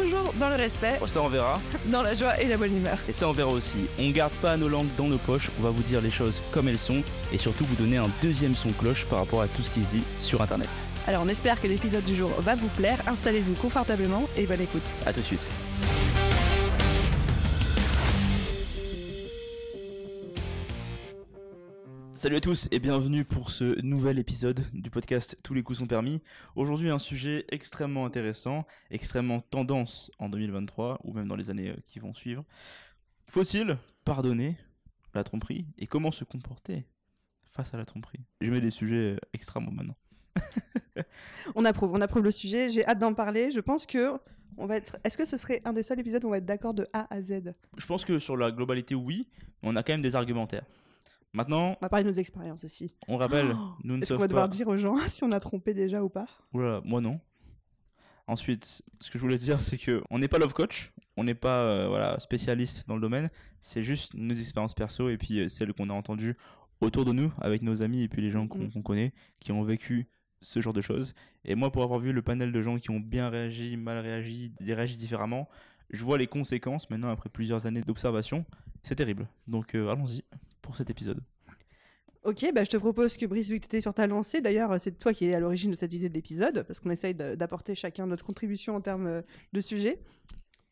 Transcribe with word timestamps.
toujours 0.00 0.32
dans 0.38 0.48
le 0.48 0.56
respect, 0.56 0.98
Oh, 1.00 1.06
ça 1.06 1.22
on 1.22 1.28
verra. 1.28 1.60
dans 1.86 2.02
la 2.02 2.14
joie 2.14 2.40
et 2.40 2.46
la 2.46 2.56
bonne 2.56 2.76
humeur. 2.76 2.98
Et 3.08 3.12
ça 3.12 3.28
on 3.28 3.32
verra 3.32 3.50
aussi. 3.50 3.86
On 3.98 4.10
garde 4.10 4.32
pas 4.34 4.56
nos 4.56 4.68
langues 4.68 4.88
dans 4.96 5.08
nos 5.08 5.18
poches, 5.18 5.50
on 5.58 5.62
va 5.62 5.70
vous 5.70 5.82
dire 5.82 6.00
les 6.00 6.10
choses 6.10 6.42
comme 6.52 6.68
elles 6.68 6.78
sont 6.78 7.02
et 7.32 7.38
surtout 7.38 7.64
vous 7.64 7.76
donner 7.76 7.96
un 7.96 8.10
deuxième 8.22 8.54
son 8.56 8.70
cloche 8.72 9.04
par 9.06 9.20
rapport 9.20 9.42
à 9.42 9.48
tout 9.48 9.62
ce 9.62 9.70
qui 9.70 9.80
se 9.82 9.86
dit 9.88 10.02
sur 10.18 10.40
internet. 10.42 10.68
Alors 11.06 11.22
on 11.24 11.28
espère 11.28 11.60
que 11.60 11.66
l'épisode 11.66 12.04
du 12.04 12.14
jour 12.16 12.30
va 12.40 12.54
vous 12.54 12.68
plaire, 12.68 12.98
installez-vous 13.06 13.54
confortablement 13.54 14.28
et 14.36 14.46
bonne 14.46 14.60
écoute. 14.60 14.82
A 15.06 15.12
tout 15.12 15.20
de 15.20 15.24
suite. 15.24 15.46
Salut 22.18 22.34
à 22.34 22.40
tous 22.40 22.66
et 22.72 22.80
bienvenue 22.80 23.24
pour 23.24 23.48
ce 23.48 23.80
nouvel 23.82 24.18
épisode 24.18 24.66
du 24.72 24.90
podcast 24.90 25.38
Tous 25.44 25.54
les 25.54 25.62
coups 25.62 25.78
sont 25.78 25.86
permis. 25.86 26.20
Aujourd'hui 26.56 26.90
un 26.90 26.98
sujet 26.98 27.44
extrêmement 27.48 28.04
intéressant, 28.04 28.66
extrêmement 28.90 29.40
tendance 29.40 30.10
en 30.18 30.28
2023 30.28 30.98
ou 31.04 31.12
même 31.12 31.28
dans 31.28 31.36
les 31.36 31.48
années 31.48 31.68
euh, 31.68 31.76
qui 31.84 32.00
vont 32.00 32.14
suivre. 32.14 32.44
Faut-il 33.28 33.78
pardonner 34.04 34.56
la 35.14 35.22
tromperie 35.22 35.64
et 35.78 35.86
comment 35.86 36.10
se 36.10 36.24
comporter 36.24 36.88
face 37.52 37.72
à 37.72 37.76
la 37.76 37.84
tromperie? 37.84 38.24
Je 38.40 38.50
mets 38.50 38.60
des 38.60 38.72
sujets 38.72 39.14
euh, 39.14 39.16
extrêmement 39.32 39.70
maintenant. 39.70 39.96
On 41.54 41.64
approuve, 41.64 41.92
on 41.92 42.00
approuve 42.00 42.24
le 42.24 42.32
sujet, 42.32 42.68
j'ai 42.68 42.84
hâte 42.84 42.98
d'en 42.98 43.14
parler. 43.14 43.52
Je 43.52 43.60
pense 43.60 43.86
que 43.86 44.18
on 44.56 44.66
va 44.66 44.74
être. 44.74 44.96
Est-ce 45.04 45.16
que 45.16 45.24
ce 45.24 45.36
serait 45.36 45.62
un 45.64 45.72
des 45.72 45.84
seuls 45.84 46.00
épisodes 46.00 46.24
où 46.24 46.26
on 46.26 46.30
va 46.30 46.38
être 46.38 46.46
d'accord 46.46 46.74
de 46.74 46.88
A 46.92 47.06
à 47.14 47.22
Z? 47.22 47.54
Je 47.76 47.86
pense 47.86 48.04
que 48.04 48.18
sur 48.18 48.36
la 48.36 48.50
globalité 48.50 48.96
oui, 48.96 49.28
mais 49.62 49.68
on 49.68 49.76
a 49.76 49.84
quand 49.84 49.92
même 49.92 50.02
des 50.02 50.16
argumentaires. 50.16 50.64
Maintenant, 51.34 51.72
On 51.72 51.76
va 51.82 51.88
parler 51.88 52.04
de 52.04 52.10
nos 52.10 52.14
expériences 52.16 52.64
aussi. 52.64 52.94
on 53.06 53.16
rappelle, 53.16 53.48
Oh 53.54 53.74
nous 53.84 53.96
ne 53.96 54.02
Est-ce 54.02 54.14
qu'on 54.14 54.20
va 54.20 54.28
devoir 54.28 54.48
pas... 54.48 54.54
dire 54.56 54.68
aux 54.68 54.76
gens 54.78 54.96
si 55.08 55.24
on 55.24 55.32
a 55.32 55.40
trompé 55.40 55.74
déjà 55.74 56.02
ou 56.02 56.08
pas 56.08 56.26
Oula, 56.54 56.80
moi 56.84 57.00
non. 57.00 57.20
Ensuite, 58.26 58.82
ce 59.00 59.10
que 59.10 59.18
je 59.18 59.22
voulais 59.22 59.38
dire, 59.38 59.60
c'est 59.62 59.78
que 59.78 60.02
on 60.10 60.18
n'est 60.18 60.28
pas 60.28 60.38
love 60.38 60.52
coach, 60.52 60.92
on 61.16 61.24
n'est 61.24 61.34
pas 61.34 61.62
euh, 61.62 61.88
voilà 61.88 62.18
spécialiste 62.20 62.86
dans 62.86 62.94
le 62.94 63.00
domaine. 63.00 63.30
C'est 63.62 63.82
juste 63.82 64.12
nos 64.14 64.34
expériences 64.34 64.74
perso 64.74 65.08
et 65.08 65.16
puis 65.16 65.40
euh, 65.40 65.48
celles 65.48 65.72
qu'on 65.72 65.88
a 65.88 65.94
entendues 65.94 66.36
autour 66.80 67.04
de 67.06 67.12
nous 67.12 67.32
avec 67.40 67.62
nos 67.62 67.80
amis 67.82 68.02
et 68.02 68.08
puis 68.08 68.20
les 68.20 68.30
gens 68.30 68.46
qu'on 68.46 68.58
Mhm. 68.58 68.72
qu'on 68.72 68.82
connaît 68.82 69.12
qui 69.40 69.50
ont 69.52 69.62
vécu 69.62 70.08
ce 70.42 70.60
genre 70.60 70.74
de 70.74 70.82
choses. 70.82 71.14
Et 71.44 71.54
moi, 71.54 71.72
pour 71.72 71.82
avoir 71.82 71.98
vu 72.00 72.12
le 72.12 72.20
panel 72.22 72.52
de 72.52 72.60
gens 72.62 72.76
qui 72.76 72.90
ont 72.90 73.00
bien 73.00 73.28
réagi, 73.30 73.76
mal 73.78 73.98
réagi, 73.98 74.52
réagi 74.60 74.96
différemment, 74.96 75.48
je 75.90 76.04
vois 76.04 76.18
les 76.18 76.26
conséquences 76.26 76.88
maintenant 76.90 77.08
après 77.10 77.30
plusieurs 77.30 77.64
années 77.66 77.82
d'observation. 77.82 78.44
C'est 78.82 78.94
terrible. 78.94 79.26
Donc 79.46 79.74
euh, 79.74 79.88
allons-y 79.90 80.22
pour 80.68 80.76
cet 80.76 80.90
épisode. 80.90 81.22
Ok, 82.24 82.44
bah 82.54 82.62
je 82.62 82.68
te 82.68 82.76
propose 82.76 83.16
que 83.16 83.24
Brice, 83.24 83.48
vu 83.48 83.56
que 83.58 83.62
tu 83.62 83.68
étais 83.68 83.80
sur 83.80 83.94
ta 83.94 84.06
lancée, 84.06 84.42
d'ailleurs, 84.42 84.78
c'est 84.78 84.98
toi 84.98 85.14
qui 85.14 85.24
es 85.24 85.34
à 85.34 85.40
l'origine 85.40 85.70
de 85.70 85.76
cette 85.76 85.94
idée 85.94 86.10
de 86.10 86.14
l'épisode, 86.14 86.62
parce 86.64 86.78
qu'on 86.78 86.90
essaye 86.90 87.14
d'apporter 87.14 87.74
chacun 87.74 88.06
notre 88.06 88.22
contribution 88.22 88.76
en 88.76 88.82
termes 88.82 89.06
euh, 89.06 89.22
de 89.54 89.60
sujet. 89.62 89.98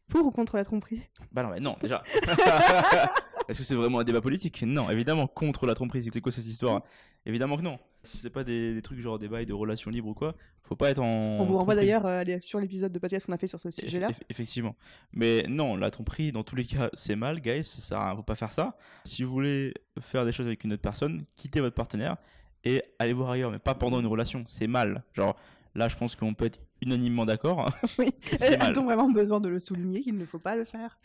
Pour 0.08 0.26
ou 0.26 0.30
contre 0.30 0.58
la 0.58 0.64
tromperie? 0.64 1.00
Bah 1.32 1.42
non, 1.42 1.48
mais 1.48 1.60
non, 1.60 1.76
déjà. 1.80 2.02
Est-ce 3.48 3.58
que 3.58 3.64
c'est 3.64 3.74
vraiment 3.74 4.00
un 4.00 4.04
débat 4.04 4.20
politique? 4.20 4.62
Non, 4.66 4.90
évidemment, 4.90 5.26
contre 5.26 5.64
la 5.64 5.74
tromperie. 5.74 6.06
C'est 6.12 6.20
quoi 6.20 6.30
cette 6.30 6.44
histoire? 6.44 6.82
Évidemment 7.24 7.56
que 7.56 7.62
non. 7.62 7.78
Si 8.06 8.16
c'est 8.18 8.30
pas 8.30 8.44
des, 8.44 8.74
des 8.74 8.82
trucs 8.82 9.00
genre 9.00 9.18
des 9.18 9.28
bails 9.28 9.44
de 9.46 9.52
relations 9.52 9.90
libres 9.90 10.08
ou 10.08 10.14
quoi, 10.14 10.34
faut 10.62 10.76
pas 10.76 10.90
être 10.90 11.00
en. 11.02 11.20
On 11.40 11.44
vous 11.44 11.58
renvoie 11.58 11.74
d'ailleurs 11.74 12.06
euh, 12.06 12.22
sur 12.40 12.58
l'épisode 12.60 12.92
de 12.92 12.98
podcast 12.98 13.26
qu'on 13.26 13.32
a 13.32 13.38
fait 13.38 13.46
sur 13.46 13.60
ce 13.60 13.70
sujet-là. 13.70 14.10
eff- 14.10 14.20
effectivement. 14.30 14.74
Mais 15.12 15.44
non, 15.48 15.76
la 15.76 15.90
tromperie, 15.90 16.32
dans 16.32 16.42
tous 16.44 16.56
les 16.56 16.64
cas, 16.64 16.88
c'est 16.94 17.16
mal, 17.16 17.40
guys. 17.40 17.62
Ça 17.64 18.12
faut 18.16 18.22
pas 18.22 18.34
faire 18.36 18.52
ça. 18.52 18.76
Si 19.04 19.22
vous 19.22 19.30
voulez 19.32 19.74
faire 20.00 20.24
des 20.24 20.32
choses 20.32 20.46
avec 20.46 20.64
une 20.64 20.72
autre 20.72 20.82
personne, 20.82 21.24
quittez 21.36 21.60
votre 21.60 21.74
partenaire 21.76 22.16
et 22.64 22.82
allez 22.98 23.12
voir 23.12 23.30
ailleurs, 23.30 23.50
mais 23.50 23.58
pas 23.58 23.74
pendant 23.74 24.00
une 24.00 24.06
relation. 24.06 24.42
C'est 24.46 24.66
mal. 24.66 25.04
Genre, 25.12 25.36
là, 25.74 25.88
je 25.88 25.96
pense 25.96 26.16
qu'on 26.16 26.34
peut 26.34 26.46
être 26.46 26.58
unanimement 26.82 27.24
d'accord. 27.26 27.70
Oui. 27.98 28.08
c'est 28.38 28.56
mal. 28.58 28.70
A-t-on 28.70 28.84
vraiment 28.84 29.10
besoin 29.10 29.40
de 29.40 29.48
le 29.48 29.58
souligner 29.58 30.00
qu'il 30.00 30.16
ne 30.16 30.24
faut 30.24 30.38
pas 30.38 30.56
le 30.56 30.64
faire? 30.64 30.98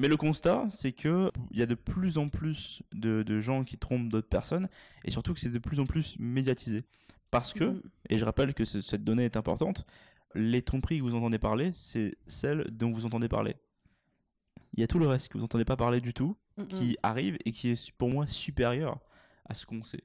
Mais 0.00 0.08
le 0.08 0.16
constat, 0.16 0.66
c'est 0.70 0.92
que 0.92 1.30
il 1.50 1.58
y 1.58 1.62
a 1.62 1.66
de 1.66 1.74
plus 1.74 2.16
en 2.16 2.30
plus 2.30 2.82
de, 2.92 3.22
de 3.22 3.38
gens 3.38 3.64
qui 3.64 3.76
trompent 3.76 4.08
d'autres 4.08 4.28
personnes, 4.30 4.68
et 5.04 5.10
surtout 5.10 5.34
que 5.34 5.40
c'est 5.40 5.50
de 5.50 5.58
plus 5.58 5.78
en 5.78 5.84
plus 5.84 6.16
médiatisé. 6.18 6.84
Parce 7.30 7.52
que, 7.52 7.64
Mm. 7.64 7.82
et 8.08 8.18
je 8.18 8.24
rappelle 8.24 8.54
que 8.54 8.64
ce- 8.64 8.80
cette 8.80 9.04
donnée 9.04 9.26
est 9.26 9.36
importante, 9.36 9.84
les 10.34 10.62
tromperies 10.62 10.98
que 10.98 11.02
vous 11.02 11.14
entendez 11.14 11.38
parler, 11.38 11.70
c'est 11.74 12.16
celles 12.26 12.64
dont 12.70 12.90
vous 12.90 13.04
entendez 13.04 13.28
parler. 13.28 13.56
Il 14.74 14.80
y 14.80 14.84
a 14.84 14.86
tout 14.86 14.98
le 14.98 15.06
reste 15.06 15.28
que 15.28 15.36
vous 15.36 15.44
entendez 15.44 15.64
pas 15.66 15.76
parler 15.76 16.00
du 16.00 16.14
tout, 16.14 16.34
Mm, 16.56 16.64
qui 16.66 16.96
arrive 17.02 17.36
et 17.44 17.52
qui 17.52 17.68
est 17.68 17.92
pour 17.92 18.08
moi 18.08 18.26
supérieur 18.26 19.00
à 19.48 19.54
ce 19.54 19.66
qu'on 19.66 19.82
sait. 19.82 20.02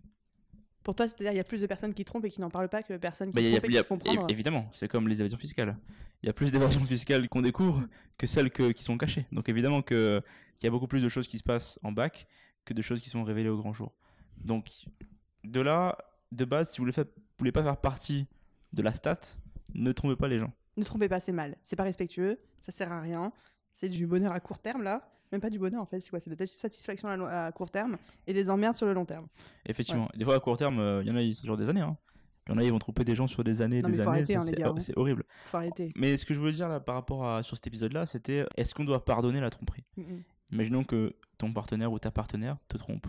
Pour 0.85 0.93
toi, 0.95 1.07
c'est-à-dire 1.07 1.31
il 1.33 1.35
y 1.37 1.39
a 1.39 1.43
plus 1.43 1.59
de 1.59 1.65
personnes 1.65 1.93
qui 1.95 2.05
trompent 2.05 2.23
et 2.25 2.29
qui 2.29 2.39
n'en 2.39 2.49
parlent 2.51 2.69
pas 2.69 2.83
que 2.83 2.93
de 2.93 2.97
personnes 2.99 3.31
qui 3.31 3.35
Bah, 3.35 3.41
y 3.41 3.47
a- 3.47 3.57
trompent 3.59 3.65
et 3.65 3.71
qui 3.73 3.77
a- 3.77 3.81
se 3.81 3.87
font 3.87 3.97
prendre. 3.97 4.27
évi- 4.27 4.31
évidemment, 4.31 4.69
c'est 4.71 4.87
comme 4.87 5.07
les 5.09 5.19
évasions 5.19 5.37
fiscales. 5.37 5.75
Il 6.21 6.27
y 6.27 6.29
a 6.29 6.33
plus 6.33 6.51
d'évasions 6.51 6.85
fiscales 6.85 7.27
qu'on 7.27 7.41
découvre 7.41 7.85
que 8.19 8.27
celles 8.27 8.51
que- 8.51 8.71
qui 8.71 8.83
sont 8.83 8.97
cachées. 8.97 9.25
Donc 9.33 9.49
évidemment 9.49 9.81
qu'il 9.81 10.21
y 10.63 10.67
a 10.67 10.69
beaucoup 10.69 10.87
plus 10.87 11.01
de 11.01 11.09
choses 11.09 11.27
qui 11.27 11.39
se 11.39 11.43
passent 11.43 11.79
en 11.83 11.91
bac 11.91 12.27
que 12.65 12.73
de 12.75 12.81
choses 12.83 13.01
qui 13.01 13.09
sont 13.09 13.23
révélées 13.23 13.49
au 13.49 13.57
grand 13.57 13.73
jour. 13.73 13.91
Donc 14.37 14.67
de 15.43 15.59
là, 15.59 15.97
de 16.31 16.45
base, 16.45 16.71
si 16.71 16.79
vous 16.81 16.85
ne 16.87 16.91
voulez 17.39 17.51
pas 17.51 17.63
faire 17.63 17.77
partie 17.77 18.27
de 18.71 18.81
la 18.83 18.93
stat, 18.93 19.19
ne 19.73 19.91
trompez 19.91 20.15
pas 20.15 20.27
les 20.27 20.37
gens. 20.39 20.53
Ne 20.77 20.83
trompez 20.83 21.09
pas, 21.09 21.19
c'est 21.19 21.31
mal. 21.31 21.57
C'est 21.63 21.75
pas 21.75 21.83
respectueux, 21.83 22.37
ça 22.59 22.71
sert 22.71 22.91
à 22.91 23.01
rien. 23.01 23.31
C'est 23.75 23.89
du 23.89 24.07
bonheur 24.07 24.31
à 24.31 24.39
court 24.39 24.57
terme 24.59 24.83
là. 24.83 25.07
Même 25.33 25.41
pas 25.41 25.49
du 25.49 25.59
bonheur 25.59 25.81
en 25.81 25.85
fait, 25.85 25.99
c'est 25.99 26.09
quoi? 26.09 26.21
C'est 26.21 26.29
de 26.29 26.35
la 26.39 26.45
satisfaction 26.45 27.09
à, 27.27 27.51
court 27.51 27.69
terme 27.69 27.97
et 28.25 28.31
des 28.33 28.49
emmerdes 28.49 28.75
sur 28.77 28.85
le 28.85 28.93
long 28.93 29.03
terme. 29.05 29.27
Effectivement. 29.65 30.07
Des 30.15 30.23
fois, 30.23 30.35
à 30.35 30.39
court 30.39 30.55
terme, 30.57 30.79
euh, 30.79 31.01
il 31.03 31.07
y 31.09 31.11
en 31.11 31.15
a, 31.17 31.21
ils- 31.21 31.35
c'est 31.35 31.45
genre 31.45 31.57
des 31.57 31.67
années. 31.67 31.81
Hein. 31.81 31.97
Il 32.47 32.51
y 32.51 32.55
en 32.55 32.57
a, 32.59 32.63
ils 32.63 32.71
vont 32.71 32.79
tromper 32.79 33.03
des 33.03 33.15
gens 33.15 33.27
sur 33.27 33.43
des 33.43 33.61
années, 33.61 33.81
Non, 33.81 33.89
des 33.89 33.99
années. 33.99 34.19
hein, 34.35 34.43
c'est 34.45 34.79
c'est 34.79 34.97
horrible. 34.97 35.25
Faut 35.47 35.57
arrêter. 35.57 35.91
Mais 35.97 36.15
ce 36.15 36.25
que 36.25 36.33
je 36.33 36.39
voulais 36.39 36.53
dire 36.53 36.69
là, 36.69 36.79
par 36.79 36.95
rapport 36.95 37.27
à 37.27 37.43
sur 37.43 37.57
cet 37.57 37.67
épisode-là, 37.67 38.05
c'était 38.05 38.45
est-ce 38.55 38.73
qu'on 38.73 38.85
doit 38.85 39.03
pardonner 39.03 39.41
la 39.41 39.49
tromperie? 39.49 39.83
Mm. 39.97 40.03
Imaginons 40.51 40.83
que 40.85 41.15
ton 41.37 41.51
partenaire 41.51 41.91
ou 41.91 41.99
ta 41.99 42.11
partenaire 42.11 42.57
te 42.69 42.77
trompe. 42.77 43.07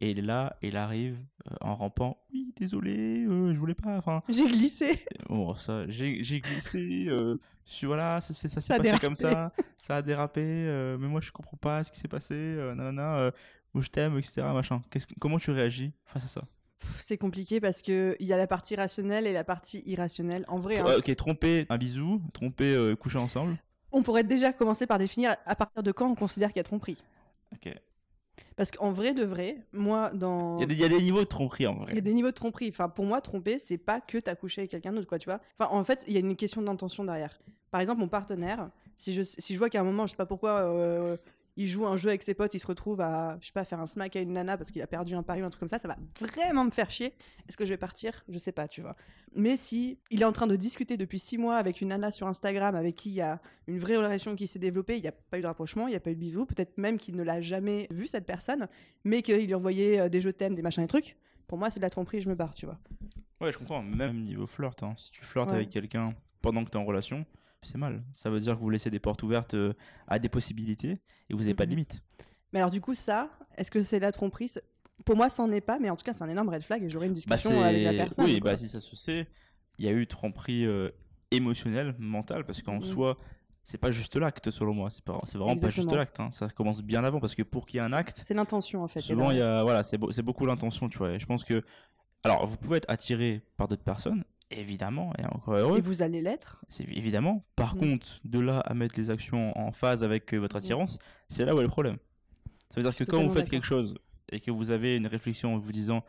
Et 0.00 0.10
il 0.10 0.18
est 0.18 0.22
là, 0.22 0.56
il 0.62 0.76
arrive 0.76 1.16
euh, 1.50 1.54
en 1.60 1.76
rampant. 1.76 2.18
Oui, 2.32 2.52
désolé, 2.56 3.24
euh, 3.24 3.54
je 3.54 3.58
voulais 3.58 3.74
pas. 3.74 3.96
Enfin, 3.98 4.22
J'ai 4.28 4.48
glissé. 4.48 4.98
bon, 5.28 5.54
ça, 5.54 5.86
j'ai 5.88 6.22
j'ai 6.24 6.40
glissé. 6.40 7.06
euh, 7.08 7.38
je 7.66 7.72
suis 7.72 7.86
voilà, 7.86 8.20
ça, 8.20 8.34
s'est- 8.34 8.48
passé 8.54 8.78
dérapé. 8.80 9.00
comme 9.06 9.14
ça. 9.14 9.52
Ça 9.78 9.96
a 9.96 10.02
dérapé. 10.02 10.42
euh, 10.44 10.96
mais 10.98 11.08
moi, 11.08 11.20
je 11.20 11.30
comprends 11.32 11.56
pas 11.56 11.84
ce 11.84 11.90
qui 11.90 11.98
s'est 11.98 12.08
passé. 12.08 12.34
Euh, 12.34 12.74
nanana, 12.74 13.16
euh, 13.18 13.30
ou 13.74 13.82
je 13.82 13.88
t'aime, 13.88 14.18
etc. 14.18 14.42
Machin. 14.52 14.82
Comment 15.20 15.38
tu 15.38 15.50
réagis 15.50 15.92
face 16.04 16.24
à 16.24 16.28
ça? 16.28 16.42
C'est 16.98 17.16
compliqué 17.16 17.60
parce 17.60 17.80
que 17.80 18.16
il 18.18 18.26
y 18.26 18.32
a 18.32 18.36
la 18.36 18.46
partie 18.48 18.74
rationnelle 18.74 19.26
et 19.26 19.32
la 19.32 19.44
partie 19.44 19.82
irrationnelle. 19.86 20.44
En 20.48 20.58
vrai, 20.58 20.80
hein, 20.80 20.86
Ok, 20.98 21.14
tromper 21.16 21.66
un 21.68 21.78
bisou, 21.78 22.20
tromper 22.32 22.74
euh, 22.74 22.96
coucher 22.96 23.18
ensemble. 23.18 23.56
on 23.92 24.02
pourrait 24.02 24.24
déjà 24.24 24.52
commencer 24.52 24.86
par 24.86 24.98
définir 24.98 25.36
à 25.46 25.54
partir 25.54 25.82
de 25.84 25.92
quand 25.92 26.10
on 26.10 26.14
considère 26.16 26.48
qu'il 26.48 26.56
y 26.58 26.60
a 26.60 26.64
tromperie. 26.64 26.98
Ok. 27.52 27.72
Parce 28.56 28.70
qu'en 28.70 28.92
vrai 28.92 29.14
de 29.14 29.24
vrai, 29.24 29.58
moi 29.72 30.10
dans 30.14 30.58
Il 30.58 30.60
y, 30.60 30.64
a 30.64 30.66
des- 30.66 30.74
il 30.74 30.80
y 30.80 30.84
a 30.84 30.88
des 30.88 31.00
niveaux 31.00 31.20
de 31.20 31.24
tromperie 31.26 31.66
en 31.66 31.74
vrai. 31.74 31.92
Il 31.92 31.96
y 31.96 31.98
a 31.98 32.02
des 32.02 32.14
niveaux 32.14 32.28
de 32.28 32.34
tromperie. 32.34 32.68
Enfin, 32.68 32.88
pour 32.88 33.04
moi, 33.04 33.20
tromper, 33.20 33.58
c'est 33.58 33.78
pas 33.78 34.00
que 34.00 34.18
t'as 34.18 34.34
couché 34.34 34.60
avec 34.62 34.70
quelqu'un 34.70 34.92
d'autre, 34.92 35.08
quoi, 35.08 35.18
tu 35.18 35.28
vois. 35.28 35.40
Enfin, 35.58 35.70
en 35.74 35.84
fait, 35.84 36.04
il 36.06 36.12
y 36.14 36.16
a 36.16 36.20
une 36.20 36.36
question 36.36 36.62
d'intention 36.62 37.04
derrière. 37.04 37.40
Par 37.70 37.80
exemple, 37.80 38.00
mon 38.00 38.08
partenaire, 38.08 38.70
si 38.96 39.12
je, 39.14 39.22
si 39.22 39.54
je 39.54 39.58
vois 39.58 39.68
qu'à 39.70 39.80
un 39.80 39.84
moment, 39.84 40.06
je 40.06 40.12
sais 40.12 40.16
pas 40.16 40.26
pourquoi, 40.26 40.60
euh, 40.60 41.16
il 41.56 41.66
joue 41.68 41.86
un 41.86 41.96
jeu 41.96 42.08
avec 42.08 42.22
ses 42.22 42.32
potes, 42.34 42.54
il 42.54 42.58
se 42.58 42.66
retrouve 42.66 43.00
à, 43.00 43.36
je 43.40 43.46
sais 43.46 43.52
pas, 43.52 43.64
faire 43.64 43.78
un 43.80 43.86
smack 43.86 44.16
à 44.16 44.20
une 44.20 44.32
nana 44.32 44.56
parce 44.56 44.70
qu'il 44.70 44.80
a 44.80 44.86
perdu 44.86 45.14
un 45.14 45.22
pari 45.22 45.42
ou 45.42 45.44
un 45.44 45.50
truc 45.50 45.60
comme 45.60 45.68
ça, 45.68 45.78
ça 45.78 45.86
va 45.88 45.96
vraiment 46.18 46.64
me 46.64 46.70
faire 46.70 46.90
chier. 46.90 47.12
Est-ce 47.48 47.56
que 47.56 47.64
je 47.66 47.70
vais 47.70 47.76
partir? 47.76 48.24
Je 48.28 48.38
sais 48.38 48.52
pas, 48.52 48.68
tu 48.68 48.80
vois. 48.80 48.96
Mais 49.34 49.56
si 49.56 49.98
il 50.10 50.22
est 50.22 50.24
en 50.24 50.32
train 50.32 50.46
de 50.46 50.56
discuter 50.56 50.96
depuis 50.96 51.18
six 51.18 51.36
mois 51.38 51.56
avec 51.56 51.80
une 51.80 51.88
nana 51.88 52.10
sur 52.10 52.26
Instagram 52.26 52.74
avec 52.74 52.94
qui 52.94 53.10
il 53.10 53.14
y 53.16 53.20
a 53.20 53.40
une 53.66 53.78
vraie 53.78 53.96
relation 53.96 54.34
qui 54.34 54.46
s'est 54.46 54.58
développée, 54.58 54.96
il 54.96 55.02
n'y 55.02 55.08
a 55.08 55.12
pas 55.12 55.38
eu 55.38 55.42
de 55.42 55.46
rapprochement, 55.46 55.86
il 55.88 55.90
n'y 55.90 55.96
a 55.96 56.00
pas 56.00 56.10
eu 56.10 56.14
de 56.14 56.20
bisous, 56.20 56.46
peut-être 56.46 56.78
même 56.78 56.96
qu'il 56.98 57.16
ne 57.16 57.22
l'a 57.22 57.40
jamais 57.40 57.86
vu 57.90 58.06
cette 58.06 58.24
personne, 58.26 58.66
mais 59.04 59.20
qu'il 59.22 59.36
lui 59.46 59.54
envoyait 59.54 60.00
euh, 60.00 60.08
des 60.08 60.20
je 60.22 60.30
t'aime, 60.30 60.54
des 60.54 60.62
machins 60.62 60.82
et 60.82 60.86
trucs, 60.88 61.16
pour 61.48 61.58
moi, 61.58 61.68
c'est 61.70 61.80
de 61.80 61.84
la 61.84 61.90
tromperie, 61.90 62.20
je 62.22 62.28
me 62.30 62.34
barre, 62.34 62.54
tu 62.54 62.64
vois. 62.64 62.78
Ouais, 63.42 63.52
je 63.52 63.58
comprends. 63.58 63.82
Même 63.82 64.22
niveau 64.24 64.46
flirt, 64.46 64.82
hein. 64.82 64.94
si 64.96 65.10
tu 65.10 65.22
flirtes 65.24 65.50
Ouais. 65.50 65.56
avec 65.56 65.70
quelqu'un 65.70 66.14
pendant 66.40 66.64
que 66.64 66.70
tu 66.70 66.78
es 66.78 66.80
en 66.80 66.84
relation, 66.84 67.26
c'est 67.62 67.78
mal. 67.78 68.02
Ça 68.14 68.30
veut 68.30 68.40
dire 68.40 68.54
que 68.56 68.60
vous 68.60 68.70
laissez 68.70 68.90
des 68.90 68.98
portes 68.98 69.22
ouvertes 69.22 69.54
euh, 69.54 69.72
à 70.08 70.18
des 70.18 70.28
possibilités 70.28 70.98
et 71.30 71.34
vous 71.34 71.40
n'avez 71.40 71.54
pas 71.54 71.64
de 71.64 71.70
Mhm. 71.70 71.76
limite. 71.76 72.02
Mais 72.52 72.58
alors, 72.58 72.70
du 72.70 72.80
coup, 72.80 72.94
ça, 72.94 73.30
est-ce 73.56 73.70
que 73.70 73.82
c'est 73.82 73.98
la 74.00 74.12
tromperie? 74.12 74.50
Pour 75.04 75.16
moi, 75.16 75.28
ça 75.28 75.44
n'en 75.46 75.52
est 75.52 75.60
pas, 75.62 75.78
mais 75.78 75.88
en 75.90 75.96
tout 75.96 76.04
cas, 76.04 76.12
c'est 76.12 76.22
un 76.24 76.28
énorme 76.28 76.48
red 76.50 76.62
flag 76.62 76.82
et 76.82 76.90
j'aurai 76.90 77.06
une 77.06 77.12
Bah, 77.12 77.36
discussion 77.36 77.60
avec 77.62 77.82
la 77.84 77.92
personne. 77.94 78.24
oui, 78.26 78.40
bah, 78.40 78.56
si 78.56 78.68
ça 78.68 78.80
se 78.80 78.94
sait, 78.96 79.28
il 79.78 79.84
y 79.84 79.88
a 79.88 79.92
eu 79.92 80.06
tromperie 80.06 80.66
euh, 80.66 80.90
émotionnelle, 81.30 81.94
mentale, 81.98 82.44
parce 82.44 82.60
qu'en 82.62 82.76
Mhm. 82.76 82.82
soi, 82.82 83.18
c'est 83.64 83.78
pas 83.78 83.90
juste 83.90 84.16
l'acte 84.16 84.50
selon 84.50 84.74
moi. 84.74 84.90
C'est 84.90 85.04
pas, 85.04 85.18
c'est 85.24 85.38
vraiment 85.38 85.56
pas 85.56 85.70
juste 85.70 85.90
l'acte. 85.92 86.20
hein. 86.20 86.30
Ça 86.30 86.48
commence 86.48 86.82
bien 86.82 87.04
avant, 87.04 87.20
parce 87.20 87.34
que 87.34 87.42
pour 87.42 87.64
qu'il 87.66 87.80
y 87.80 87.82
ait 87.82 87.86
un 87.86 87.92
acte, 87.92 88.20
C'est 88.24 88.34
l'intention, 88.34 88.82
en 88.82 88.88
fait. 88.88 89.00
souvent 89.00 89.30
il 89.30 89.38
y 89.38 89.42
a, 89.42 89.62
voilà, 89.62 89.82
c'est, 89.82 89.96
beau- 89.98 90.12
c'est 90.12 90.22
beaucoup 90.22 90.44
l'intention, 90.46 90.88
tu 90.88 90.98
vois. 90.98 91.12
Et 91.12 91.18
je 91.18 91.26
pense 91.26 91.44
que 91.44 91.62
Alors, 92.24 92.46
vous 92.46 92.56
pouvez 92.56 92.76
être 92.76 92.88
attiré 92.90 93.42
par 93.56 93.66
d'autres 93.66 93.82
personnes, 93.82 94.24
évidemment, 94.58 95.12
et 95.18 95.24
encore 95.26 95.54
heureux. 95.54 95.78
Et 95.78 95.80
vous 95.80 96.02
allez 96.02 96.20
l'être. 96.22 96.64
C'est 96.68 96.84
évidemment. 96.88 97.44
Par 97.56 97.76
Mm. 97.76 97.78
contre, 97.80 98.20
de 98.24 98.38
là 98.38 98.60
à 98.60 98.74
mettre 98.74 98.98
les 98.98 99.10
actions 99.10 99.56
en 99.58 99.72
phase 99.72 100.02
avec 100.04 100.32
euh, 100.34 100.38
votre 100.38 100.56
attirance, 100.56 100.98
c'est 101.28 101.44
là 101.44 101.54
où 101.54 101.58
est 101.60 101.62
le 101.62 101.68
problème. 101.68 101.96
Ça 102.70 102.80
veut 102.80 102.88
dire 102.88 102.96
que 102.96 103.04
quand 103.04 103.22
vous 103.22 103.30
faites 103.32 103.50
quelque 103.50 103.66
chose 103.66 103.94
et 104.30 104.40
que 104.40 104.50
vous 104.50 104.70
avez 104.70 104.96
une 104.96 105.06
réflexion 105.06 105.54
en 105.54 105.58
vous 105.58 105.72
disant 105.72 106.04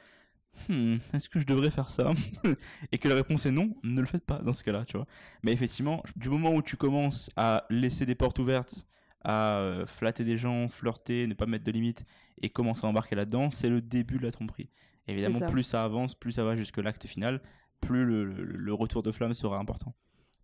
Hmm, 0.69 0.98
est-ce 1.13 1.30
que 1.30 1.40
je 1.40 1.45
devrais 1.48 1.72
faire 1.72 1.90
ça 1.90 2.12
et 2.92 3.00
que 3.00 3.07
la 3.07 3.16
réponse 3.16 3.48
est 3.48 3.51
non, 3.51 3.75
ne 3.84 4.00
le 4.00 4.06
faites 4.06 4.24
pas 4.24 4.38
dans 4.38 4.54
ce 4.54 4.63
cas-là, 4.63 4.86
tu 4.86 4.98
vois. 4.98 5.07
Mais 5.42 5.51
effectivement, 5.51 6.04
du 6.16 6.30
moment 6.30 6.54
où 6.54 6.62
tu 6.62 6.78
commences 6.78 7.31
à 7.36 7.66
laisser 7.72 8.06
des 8.06 8.13
portes 8.13 8.38
ouvertes, 8.38 8.86
à 9.24 9.56
euh, 9.57 9.86
flatter 9.88 10.24
des 10.24 10.38
gens, 10.38 10.68
flirter, 10.69 11.25
ne 11.25 11.34
pas 11.34 11.48
mettre 11.48 11.63
de 11.63 11.72
limites 11.72 12.06
et 12.42 12.50
commencer 12.50 12.86
à 12.86 12.90
embarquer 12.90 13.16
là-dedans, 13.16 13.50
c'est 13.50 13.68
le 13.69 13.81
début 13.81 14.19
de 14.19 14.24
la 14.25 14.31
tromperie. 14.31 14.69
Évidemment, 15.07 15.40
ça. 15.40 15.48
plus 15.48 15.63
ça 15.63 15.84
avance, 15.84 16.13
plus 16.13 16.31
ça 16.34 16.44
va 16.44 16.56
jusque 16.56 16.78
l'acte 16.78 17.07
final, 17.07 17.42
plus 17.85 18.06
le- 18.06 18.25
le- 18.25 18.44
le 18.44 18.74
retour 18.74 19.03
de 19.03 19.12
flamme 19.12 19.33
sera 19.33 19.57
important. 19.57 19.94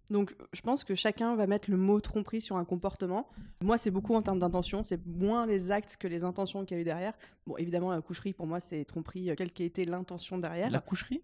Donc, 0.09 0.35
je 0.53 0.61
pense 0.61 0.83
que 0.83 0.95
chacun 0.95 1.35
va 1.35 1.45
mettre 1.45 1.69
le 1.69 1.77
mot 1.77 2.01
tromperie 2.01 2.41
sur 2.41 2.57
un 2.57 2.65
comportement. 2.65 3.29
Moi, 3.61 3.77
c'est 3.77 3.91
beaucoup 3.91 4.15
en 4.15 4.23
termes 4.23 4.39
d'intention. 4.39 4.81
C'est 4.81 5.05
moins 5.05 5.45
les 5.45 5.69
actes 5.69 5.97
que 5.97 6.07
les 6.07 6.23
intentions 6.23 6.65
qu'il 6.65 6.77
y 6.77 6.79
a 6.79 6.81
eu 6.81 6.83
derrière. 6.83 7.13
Bon, 7.45 7.55
évidemment, 7.57 7.91
la 7.91 8.01
coucherie, 8.01 8.33
pour 8.33 8.47
moi, 8.47 8.59
c'est 8.59 8.83
tromperie, 8.85 9.29
euh, 9.29 9.35
quelle 9.35 9.51
qu'ait 9.51 9.65
été 9.65 9.85
l'intention 9.85 10.39
derrière. 10.39 10.71
La 10.71 10.79
coucherie? 10.79 11.21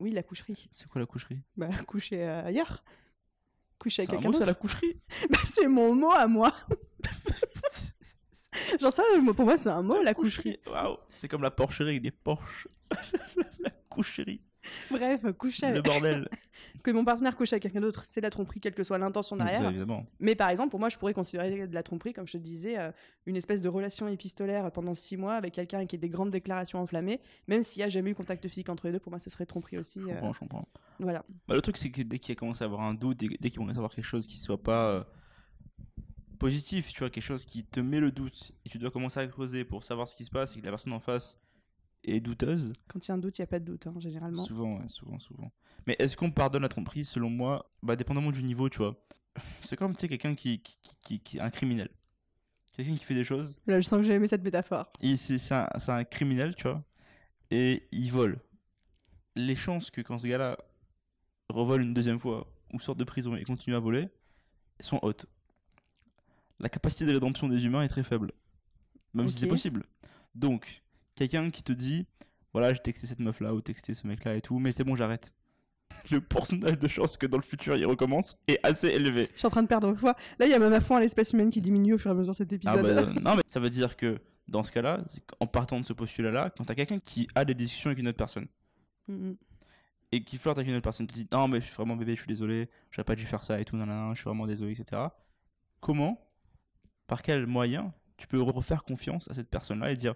Oui, 0.00 0.10
la 0.10 0.22
coucherie. 0.22 0.68
C'est 0.70 0.86
quoi 0.86 1.00
la 1.00 1.06
coucherie? 1.06 1.40
Bah, 1.56 1.68
coucher 1.86 2.22
euh, 2.28 2.44
ailleurs. 2.44 2.84
Coucher 3.78 4.02
avec 4.02 4.10
C'est 4.10 4.16
un 4.16 4.20
quelqu'un 4.20 4.38
d'autre. 4.38 4.46
la 4.46 4.54
coucherie? 4.54 5.00
Bah, 5.30 5.38
c'est 5.44 5.66
mon 5.66 5.94
mot 5.94 6.10
à 6.12 6.26
moi. 6.26 6.52
Genre 8.80 8.92
ça, 8.92 9.02
pour 9.34 9.44
moi, 9.46 9.56
c'est 9.56 9.68
un 9.70 9.82
mot, 9.82 10.02
la 10.02 10.12
coucherie. 10.14 10.58
Waouh 10.66 10.96
C'est 11.10 11.26
comme 11.28 11.42
la 11.42 11.50
porcherie 11.50 11.90
avec 11.90 12.02
des 12.02 12.10
Porsche. 12.10 12.68
la 13.60 13.70
coucherie. 13.88 14.42
Bref, 14.90 15.24
coucher 15.36 15.72
Le 15.72 15.82
bordel. 15.82 16.28
Que 16.82 16.90
mon 16.90 17.04
partenaire 17.04 17.36
couche 17.36 17.52
avec 17.52 17.62
quelqu'un 17.62 17.80
d'autre, 17.80 18.04
c'est 18.04 18.20
la 18.20 18.30
tromperie, 18.30 18.60
quelle 18.60 18.74
que 18.74 18.82
soit 18.82 18.98
l'intention 18.98 19.36
derrière. 19.36 19.68
Évidemment. 19.68 20.06
Mais 20.18 20.34
par 20.34 20.48
exemple, 20.48 20.70
pour 20.70 20.80
moi, 20.80 20.88
je 20.88 20.96
pourrais 20.96 21.12
considérer 21.12 21.66
de 21.66 21.74
la 21.74 21.82
tromperie, 21.82 22.12
comme 22.12 22.26
je 22.26 22.32
te 22.32 22.38
disais, 22.38 22.78
euh, 22.78 22.90
une 23.26 23.36
espèce 23.36 23.62
de 23.62 23.68
relation 23.68 24.08
épistolaire 24.08 24.70
pendant 24.72 24.94
six 24.94 25.16
mois 25.16 25.34
avec 25.34 25.54
quelqu'un 25.54 25.86
qui 25.86 25.96
a 25.96 25.98
des 25.98 26.08
grandes 26.08 26.30
déclarations 26.30 26.80
enflammées, 26.80 27.20
même 27.46 27.62
s'il 27.62 27.80
n'y 27.80 27.84
a 27.84 27.88
jamais 27.88 28.10
eu 28.10 28.14
contact 28.14 28.46
physique 28.48 28.68
entre 28.68 28.86
les 28.86 28.92
deux, 28.92 28.98
pour 29.00 29.10
moi, 29.10 29.18
ce 29.18 29.30
serait 29.30 29.46
tromperie 29.46 29.78
aussi. 29.78 30.00
Je 30.00 30.06
euh, 30.06 30.14
comprends, 30.14 30.32
je 30.32 30.38
comprends. 30.40 30.68
voilà. 30.98 31.24
Bah, 31.46 31.54
le 31.54 31.62
truc, 31.62 31.78
c'est 31.78 31.90
que 31.90 32.02
dès 32.02 32.18
qu'il 32.18 32.34
commence 32.36 32.62
à 32.62 32.64
avoir 32.64 32.80
un 32.82 32.94
doute, 32.94 33.18
dès, 33.18 33.28
dès 33.28 33.50
qu'il 33.50 33.58
commence 33.58 33.76
à 33.76 33.78
avoir 33.78 33.94
quelque 33.94 34.04
chose 34.04 34.26
qui 34.26 34.38
soit 34.38 34.62
pas 34.62 34.90
euh, 34.90 35.04
positif, 36.38 36.92
tu 36.92 37.00
vois, 37.00 37.10
quelque 37.10 37.24
chose 37.24 37.44
qui 37.44 37.64
te 37.64 37.80
met 37.80 38.00
le 38.00 38.10
doute, 38.10 38.52
et 38.64 38.68
tu 38.68 38.78
dois 38.78 38.90
commencer 38.90 39.20
à 39.20 39.26
creuser 39.26 39.64
pour 39.64 39.84
savoir 39.84 40.08
ce 40.08 40.16
qui 40.16 40.24
se 40.24 40.30
passe, 40.30 40.56
et 40.56 40.60
que 40.60 40.64
la 40.64 40.72
personne 40.72 40.92
en 40.92 41.00
face 41.00 41.38
est 42.04 42.20
douteuse, 42.20 42.72
Quand 42.88 43.04
il 43.06 43.08
y 43.08 43.12
a 43.12 43.14
un 43.14 43.18
doute, 43.18 43.38
il 43.38 43.42
n'y 43.42 43.44
a 43.44 43.46
pas 43.48 43.58
de 43.58 43.64
doute, 43.64 43.86
hein, 43.86 43.94
généralement. 43.98 44.44
souvent, 44.44 44.78
ouais, 44.78 44.88
souvent, 44.88 45.18
souvent. 45.18 45.50
Mais 45.86 45.96
est-ce 45.98 46.16
qu'on 46.16 46.30
pardonne 46.30 46.62
la 46.62 46.68
tromperie 46.68 47.04
Selon 47.04 47.30
moi, 47.30 47.70
bah, 47.82 47.96
dépendamment 47.96 48.30
du 48.30 48.42
niveau, 48.42 48.68
tu 48.68 48.78
vois. 48.78 48.96
C'est 49.64 49.76
comme, 49.76 49.94
tu 49.94 50.00
sais, 50.00 50.08
quelqu'un 50.08 50.34
qui, 50.34 50.60
qui, 50.60 50.78
qui, 51.04 51.20
qui- 51.20 51.40
un 51.40 51.50
criminel. 51.50 51.88
Quelqu'un 52.72 52.94
qui 52.96 53.04
fait 53.04 53.14
des 53.14 53.24
choses, 53.24 53.58
Là, 53.66 53.80
je 53.80 53.86
sens 53.88 53.98
que 53.98 54.04
j'ai 54.04 54.12
aimé 54.14 54.28
cette 54.28 54.44
métaphore. 54.44 54.92
Et 55.00 55.16
c'est 55.16 55.52
un, 55.52 55.68
un 55.88 56.04
criminel, 56.04 56.54
tu 56.54 56.62
vois. 56.64 56.84
Et 57.50 57.88
il 57.90 58.10
vole. 58.12 58.38
Les 59.34 59.56
chances 59.56 59.90
que 59.90 60.00
quand 60.00 60.18
ce 60.18 60.26
gars-là 60.28 60.56
revole 61.48 61.82
une 61.82 61.94
deuxième 61.94 62.20
fois 62.20 62.46
ou 62.72 62.78
sort 62.78 62.94
de 62.94 63.04
prison 63.04 63.34
et 63.34 63.42
continue 63.44 63.74
à 63.74 63.78
voler 63.80 64.08
sont 64.80 64.98
hautes. 65.02 65.26
La 66.60 66.68
capacité 66.68 67.06
de 67.06 67.12
rédemption 67.12 67.48
des 67.48 67.64
humains 67.64 67.82
est 67.82 67.88
très 67.88 68.02
faible. 68.04 68.32
Même 69.14 69.28
si 69.28 69.38
c'est 69.40 69.46
possible. 69.48 69.84
Donc, 70.34 70.82
quelqu'un 71.18 71.50
qui 71.50 71.62
te 71.62 71.72
dit 71.72 72.06
voilà, 72.52 72.72
j'ai 72.72 72.80
texté 72.80 73.06
cette 73.06 73.18
meuf-là 73.20 73.54
ou 73.54 73.60
texté 73.60 73.92
ce 73.94 74.06
mec-là 74.06 74.34
et 74.36 74.40
tout, 74.40 74.58
mais 74.58 74.72
c'est 74.72 74.84
bon, 74.84 74.96
j'arrête. 74.96 75.32
Le 76.10 76.20
pourcentage 76.20 76.78
de 76.78 76.88
chances 76.88 77.16
que 77.16 77.26
dans 77.26 77.36
le 77.36 77.42
futur 77.42 77.76
il 77.76 77.84
recommence 77.86 78.36
est 78.46 78.58
assez 78.64 78.88
élevé. 78.88 79.28
Je 79.34 79.38
suis 79.38 79.46
en 79.46 79.50
train 79.50 79.62
de 79.62 79.68
perdre 79.68 79.94
foi. 79.94 80.14
Là, 80.38 80.46
il 80.46 80.50
y 80.50 80.54
a 80.54 80.58
même 80.58 80.72
à 80.72 80.80
fond 80.80 80.96
à 80.96 81.00
l'espèce 81.00 81.32
humaine 81.32 81.50
qui 81.50 81.60
diminue 81.60 81.94
au 81.94 81.98
fur 81.98 82.10
et 82.10 82.14
à 82.14 82.16
mesure 82.16 82.32
de 82.32 82.36
cet 82.36 82.52
Ah 82.52 82.54
épisode. 82.54 82.82
bah, 82.82 83.02
euh, 83.02 83.12
non, 83.22 83.36
mais 83.36 83.42
ça 83.48 83.60
veut 83.60 83.70
dire 83.70 83.96
que 83.96 84.18
dans 84.46 84.62
ce 84.62 84.72
cas-là, 84.72 85.04
en 85.40 85.46
partant 85.46 85.78
de 85.80 85.84
ce 85.84 85.92
postulat-là, 85.92 86.50
quand 86.56 86.64
t'as 86.64 86.74
quelqu'un 86.74 86.98
qui 86.98 87.28
a 87.34 87.44
des 87.44 87.54
discussions 87.54 87.90
avec 87.90 87.98
une 87.98 88.08
autre 88.08 88.16
personne 88.16 88.46
Mm, 89.08 89.30
mm. 89.30 89.36
et 90.12 90.22
qui 90.22 90.36
flirte 90.36 90.58
avec 90.58 90.68
une 90.68 90.74
autre 90.74 90.84
personne, 90.84 91.06
qui 91.06 91.24
dit 91.24 91.28
non, 91.32 91.48
mais 91.48 91.60
je 91.60 91.66
suis 91.66 91.74
vraiment 91.74 91.96
bébé, 91.96 92.14
je 92.14 92.20
suis 92.20 92.28
désolé, 92.28 92.68
j'aurais 92.90 93.04
pas 93.04 93.14
dû 93.16 93.24
faire 93.24 93.42
ça 93.42 93.60
et 93.60 93.64
tout, 93.64 93.76
nanana, 93.76 94.12
je 94.14 94.18
suis 94.20 94.24
vraiment 94.24 94.46
désolé, 94.46 94.78
etc. 94.78 95.02
Comment, 95.80 96.20
par 97.06 97.22
quel 97.22 97.46
moyen, 97.46 97.92
tu 98.16 98.26
peux 98.26 98.40
refaire 98.40 98.84
confiance 98.84 99.28
à 99.30 99.34
cette 99.34 99.48
personne-là 99.48 99.90
et 99.92 99.96
dire 99.96 100.14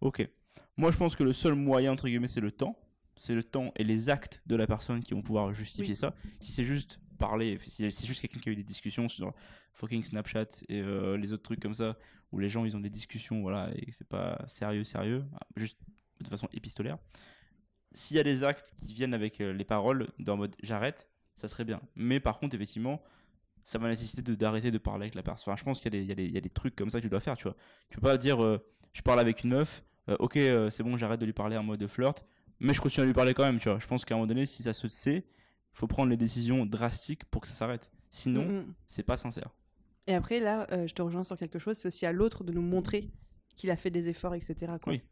ok, 0.00 0.28
moi 0.76 0.90
je 0.90 0.96
pense 0.96 1.16
que 1.16 1.22
le 1.24 1.32
seul 1.32 1.54
moyen, 1.54 1.92
entre 1.92 2.08
guillemets, 2.08 2.28
c'est 2.28 2.40
le 2.40 2.50
temps. 2.52 2.78
C'est 3.16 3.34
le 3.34 3.44
temps 3.44 3.72
et 3.76 3.84
les 3.84 4.10
actes 4.10 4.42
de 4.46 4.56
la 4.56 4.66
personne 4.66 5.00
qui 5.00 5.14
vont 5.14 5.22
pouvoir 5.22 5.54
justifier 5.54 5.92
Oui. 5.92 5.96
ça. 5.96 6.14
Si 6.40 6.50
c'est 6.50 6.64
juste 6.64 6.98
parler, 7.18 7.58
si 7.64 7.88
c'est 7.92 8.06
juste 8.06 8.20
quelqu'un 8.20 8.40
qui 8.40 8.48
a 8.48 8.52
eu 8.52 8.56
des 8.56 8.64
discussions 8.64 9.08
sur 9.08 9.32
fucking 9.72 10.02
Snapchat 10.02 10.46
et 10.68 10.80
euh, 10.80 11.16
les 11.16 11.32
autres 11.32 11.44
trucs 11.44 11.60
comme 11.60 11.74
ça, 11.74 11.96
où 12.32 12.40
les 12.40 12.48
gens 12.48 12.64
ils 12.64 12.76
ont 12.76 12.80
des 12.80 12.90
discussions, 12.90 13.40
voilà, 13.42 13.70
et 13.76 13.92
c'est 13.92 14.08
pas 14.08 14.42
sérieux, 14.48 14.82
sérieux, 14.82 15.24
ah, 15.34 15.46
juste 15.56 15.78
de 16.20 16.28
façon 16.28 16.48
épistolaire. 16.52 16.98
S'il 17.92 18.16
y 18.16 18.20
a 18.20 18.24
des 18.24 18.42
actes 18.42 18.74
qui 18.76 18.92
viennent 18.94 19.14
avec 19.14 19.40
euh, 19.40 19.52
les 19.52 19.64
paroles, 19.64 20.08
dans 20.18 20.36
mode 20.36 20.56
j'arrête, 20.62 21.08
ça 21.36 21.46
serait 21.46 21.64
bien. 21.64 21.80
Mais 21.94 22.18
par 22.18 22.38
contre, 22.40 22.56
effectivement, 22.56 23.00
ça 23.62 23.78
va 23.78 23.88
nécessiter 23.88 24.22
de- 24.22 24.34
d'arrêter 24.34 24.72
de 24.72 24.78
parler 24.78 25.04
avec 25.04 25.14
la 25.14 25.22
personne. 25.22 25.52
Enfin, 25.52 25.58
je 25.60 25.64
pense 25.64 25.80
qu'il 25.80 25.94
y, 25.94 25.96
a 26.10 26.14
des- 26.16 26.24
il 26.24 26.30
y 26.30 26.34
y 26.34 26.38
a 26.38 26.40
des 26.40 26.50
trucs 26.50 26.74
comme 26.74 26.90
ça 26.90 26.98
que 26.98 27.04
tu 27.04 27.10
dois 27.10 27.20
faire, 27.20 27.36
tu 27.36 27.44
vois. 27.44 27.56
Tu 27.90 27.96
peux 27.98 28.02
pas 28.08 28.18
dire 28.18 28.42
euh, 28.42 28.58
je 28.92 29.02
parle 29.02 29.20
avec 29.20 29.44
une 29.44 29.50
meuf, 29.50 29.84
euh, 30.08 30.16
ok, 30.18 30.36
euh, 30.36 30.70
c'est 30.70 30.82
bon, 30.82 30.96
j'arrête 30.96 31.20
de 31.20 31.26
lui 31.26 31.32
parler 31.32 31.56
en 31.56 31.62
mode 31.62 31.86
flirt, 31.86 32.24
mais 32.60 32.74
je 32.74 32.80
continue 32.80 33.04
à 33.04 33.06
lui 33.06 33.14
parler 33.14 33.34
quand 33.34 33.44
même, 33.44 33.58
tu 33.58 33.68
vois. 33.68 33.78
Je 33.78 33.86
pense 33.86 34.04
qu'à 34.04 34.14
un 34.14 34.18
moment 34.18 34.26
donné, 34.26 34.46
si 34.46 34.62
ça 34.62 34.72
se 34.72 34.88
sait, 34.88 35.24
faut 35.72 35.86
prendre 35.86 36.10
les 36.10 36.16
décisions 36.16 36.66
drastiques 36.66 37.24
pour 37.26 37.42
que 37.42 37.48
ça 37.48 37.54
s'arrête. 37.54 37.90
Sinon, 38.10 38.44
Mm, 38.44 38.58
mm. 38.58 38.74
c'est 38.86 39.02
pas 39.02 39.16
sincère. 39.16 39.50
Et 40.06 40.14
après, 40.14 40.38
là, 40.38 40.66
euh, 40.70 40.86
je 40.86 40.94
te 40.94 41.02
rejoins 41.02 41.24
sur 41.24 41.36
quelque 41.36 41.58
chose, 41.58 41.76
c'est 41.76 41.88
aussi 41.88 42.06
à 42.06 42.12
l'autre 42.12 42.44
de 42.44 42.52
nous 42.52 42.62
montrer 42.62 43.10
qu'il 43.56 43.70
a 43.70 43.76
fait 43.76 43.90
des 43.90 44.08
efforts, 44.08 44.34
etc. 44.34 44.72
quoi. 44.82 44.92
Oui. 44.92 45.02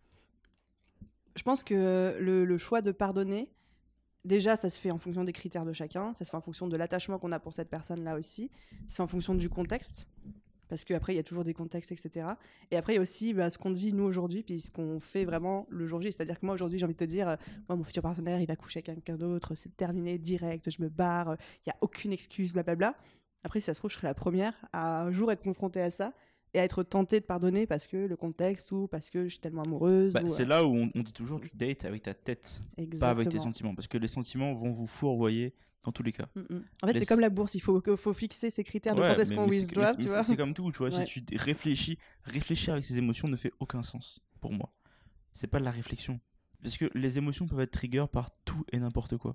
Je 1.35 1.43
pense 1.43 1.65
que 1.65 2.17
le, 2.21 2.45
le 2.45 2.59
choix 2.59 2.83
de 2.83 2.93
pardonner, 2.93 3.51
déjà, 4.25 4.55
ça 4.55 4.69
se 4.69 4.79
fait 4.79 4.91
en 4.91 4.99
fonction 4.99 5.25
des 5.25 5.33
critères 5.33 5.65
de 5.65 5.73
chacun, 5.73 6.13
ça 6.15 6.25
se 6.25 6.31
fait 6.31 6.37
en 6.37 6.43
fonction 6.43 6.69
de 6.69 6.77
l'attachement 6.77 7.19
qu'on 7.19 7.33
a 7.33 7.41
pour 7.41 7.55
cette 7.55 7.71
personne-là 7.71 8.17
aussi, 8.17 8.51
c'est 8.87 9.03
en 9.03 9.07
fonction 9.07 9.35
du 9.35 9.49
contexte, 9.49 10.09
parce 10.73 10.85
qu'après, 10.85 11.13
il 11.13 11.17
y 11.17 11.19
a 11.19 11.23
toujours 11.23 11.45
des 11.45 11.53
contextes, 11.53 11.93
etc. 11.93 12.29
Et 12.71 12.79
après, 12.79 12.95
il 12.95 12.97
y 12.97 12.99
a 12.99 13.03
aussi 13.03 13.35
bah, 13.35 13.51
ce 13.51 13.59
qu'on 13.59 13.73
dit 13.73 13.93
nous 13.93 14.05
aujourd'hui, 14.05 14.43
puis 14.43 14.59
ce 14.59 14.71
qu'on 14.71 15.01
fait 15.01 15.27
vraiment 15.27 15.67
le 15.69 15.87
jour 15.87 16.01
J. 16.01 16.11
C'est-à-dire 16.11 16.41
que 16.41 16.47
moi, 16.47 16.55
aujourd'hui, 16.55 16.79
j'ai 16.79 16.87
envie 16.87 16.95
de 16.95 16.99
te 16.99 17.05
dire, 17.05 17.29
euh, 17.29 17.37
moi, 17.69 17.77
mon 17.77 17.85
futur 17.85 18.03
partenaire, 18.03 18.41
il 18.41 18.47
va 18.47 18.57
coucher 18.57 18.79
avec 18.79 18.87
quelqu'un 18.87 19.19
d'autre, 19.19 19.55
c'est 19.55 19.77
terminé, 19.77 20.17
direct, 20.17 20.71
je 20.71 20.81
me 20.81 20.89
barre, 20.89 21.37
il 21.59 21.69
n'y 21.69 21.73
a 21.73 21.77
aucune 21.83 22.11
excuse, 22.11 22.55
blablabla. 22.55 22.95
Après, 23.45 23.61
si 23.61 23.67
ça 23.67 23.75
se 23.75 23.81
trouve, 23.81 23.91
je 23.91 23.97
serai 23.97 24.07
la 24.07 24.15
première 24.15 24.55
à 24.73 25.03
un 25.03 25.13
jour 25.13 25.31
être 25.31 25.43
confrontée 25.43 25.83
à 25.83 25.91
ça 25.91 26.15
et 26.55 26.61
à 26.61 26.65
être 26.65 26.83
tentée 26.83 27.21
de 27.21 27.25
pardonner 27.25 27.67
parce 27.67 27.87
que 27.87 27.97
le 27.97 28.17
contexte 28.17 28.73
ou 28.73 28.87
parce 28.87 29.09
que 29.11 29.25
je 29.25 29.29
suis 29.31 29.41
tellement 29.41 29.63
amoureuse. 29.63 30.13
Bah, 30.13 30.21
ou, 30.23 30.29
c'est 30.29 30.43
euh, 30.43 30.47
là 30.47 30.65
où 30.67 30.77
on, 30.77 30.91
on 30.95 31.01
dit 31.03 31.13
toujours 31.13 31.41
tu 31.41 31.51
dates 31.55 31.85
avec 31.85 32.03
ta 32.03 32.15
tête, 32.15 32.61
pas 33.01 33.11
avec 33.11 33.29
tes 33.29 33.39
sentiments. 33.39 33.75
Parce 33.75 33.89
que 33.89 33.99
les 33.99 34.09
sentiments 34.09 34.55
vont 34.55 34.73
vous 34.73 34.87
fourvoyer 34.87 35.55
dans 35.85 35.93
tous 35.93 36.03
les 36.03 36.13
cas. 36.13 36.29
Mm, 36.37 36.41
mm. 36.41 36.63
En 36.83 36.87
fait, 36.87 36.93
Les- 36.93 36.99
c'est 37.01 37.07
comme 37.07 37.21
la 37.21 37.31
bourse, 37.31 37.55
il 37.55 37.61
faut, 37.61 37.83
faut 37.97 38.13
fixer 38.15 38.51
ses 38.51 38.63
critères 38.65 38.95
de 38.95 39.01
Ouais, 39.01 39.15
quand 39.15 39.21
est-ce 39.23 39.31
mais- 39.31 39.37
qu'on 39.37 39.47
mais 39.47 39.59
withdraw, 39.59 39.85
mais- 39.85 39.93
tu 39.97 39.99
mais 40.03 40.07
vois. 40.09 40.23
c'est- 40.23 40.31
C'est 40.33 40.37
comme 40.37 40.55
tout, 40.55 40.71
tu 40.71 40.79
vois. 40.79 40.91
Ouais. 40.95 41.07
Si 41.07 41.25
tu 41.25 41.37
réfléchis, 41.37 41.99
réfléchir 42.25 42.75
avec 42.75 42.85
ses 42.85 42.99
émotions 42.99 43.29
ne 43.29 43.37
fait 43.37 43.53
aucun 43.59 43.83
sens 43.83 44.21
pour 44.41 44.53
moi. 44.53 44.73
C'est 45.33 45.47
pas 45.49 45.59
de 45.59 45.65
la 45.65 45.71
réflexion. 45.71 46.21
Parce 46.63 46.77
que 46.77 46.89
les 46.95 47.19
émotions 47.19 47.47
peuvent 47.49 47.61
être 47.61 47.73
trigger 47.73 48.05
par 48.13 48.31
tout 48.45 48.65
et 48.71 48.79
n'importe 48.79 49.17
quoi. 49.17 49.35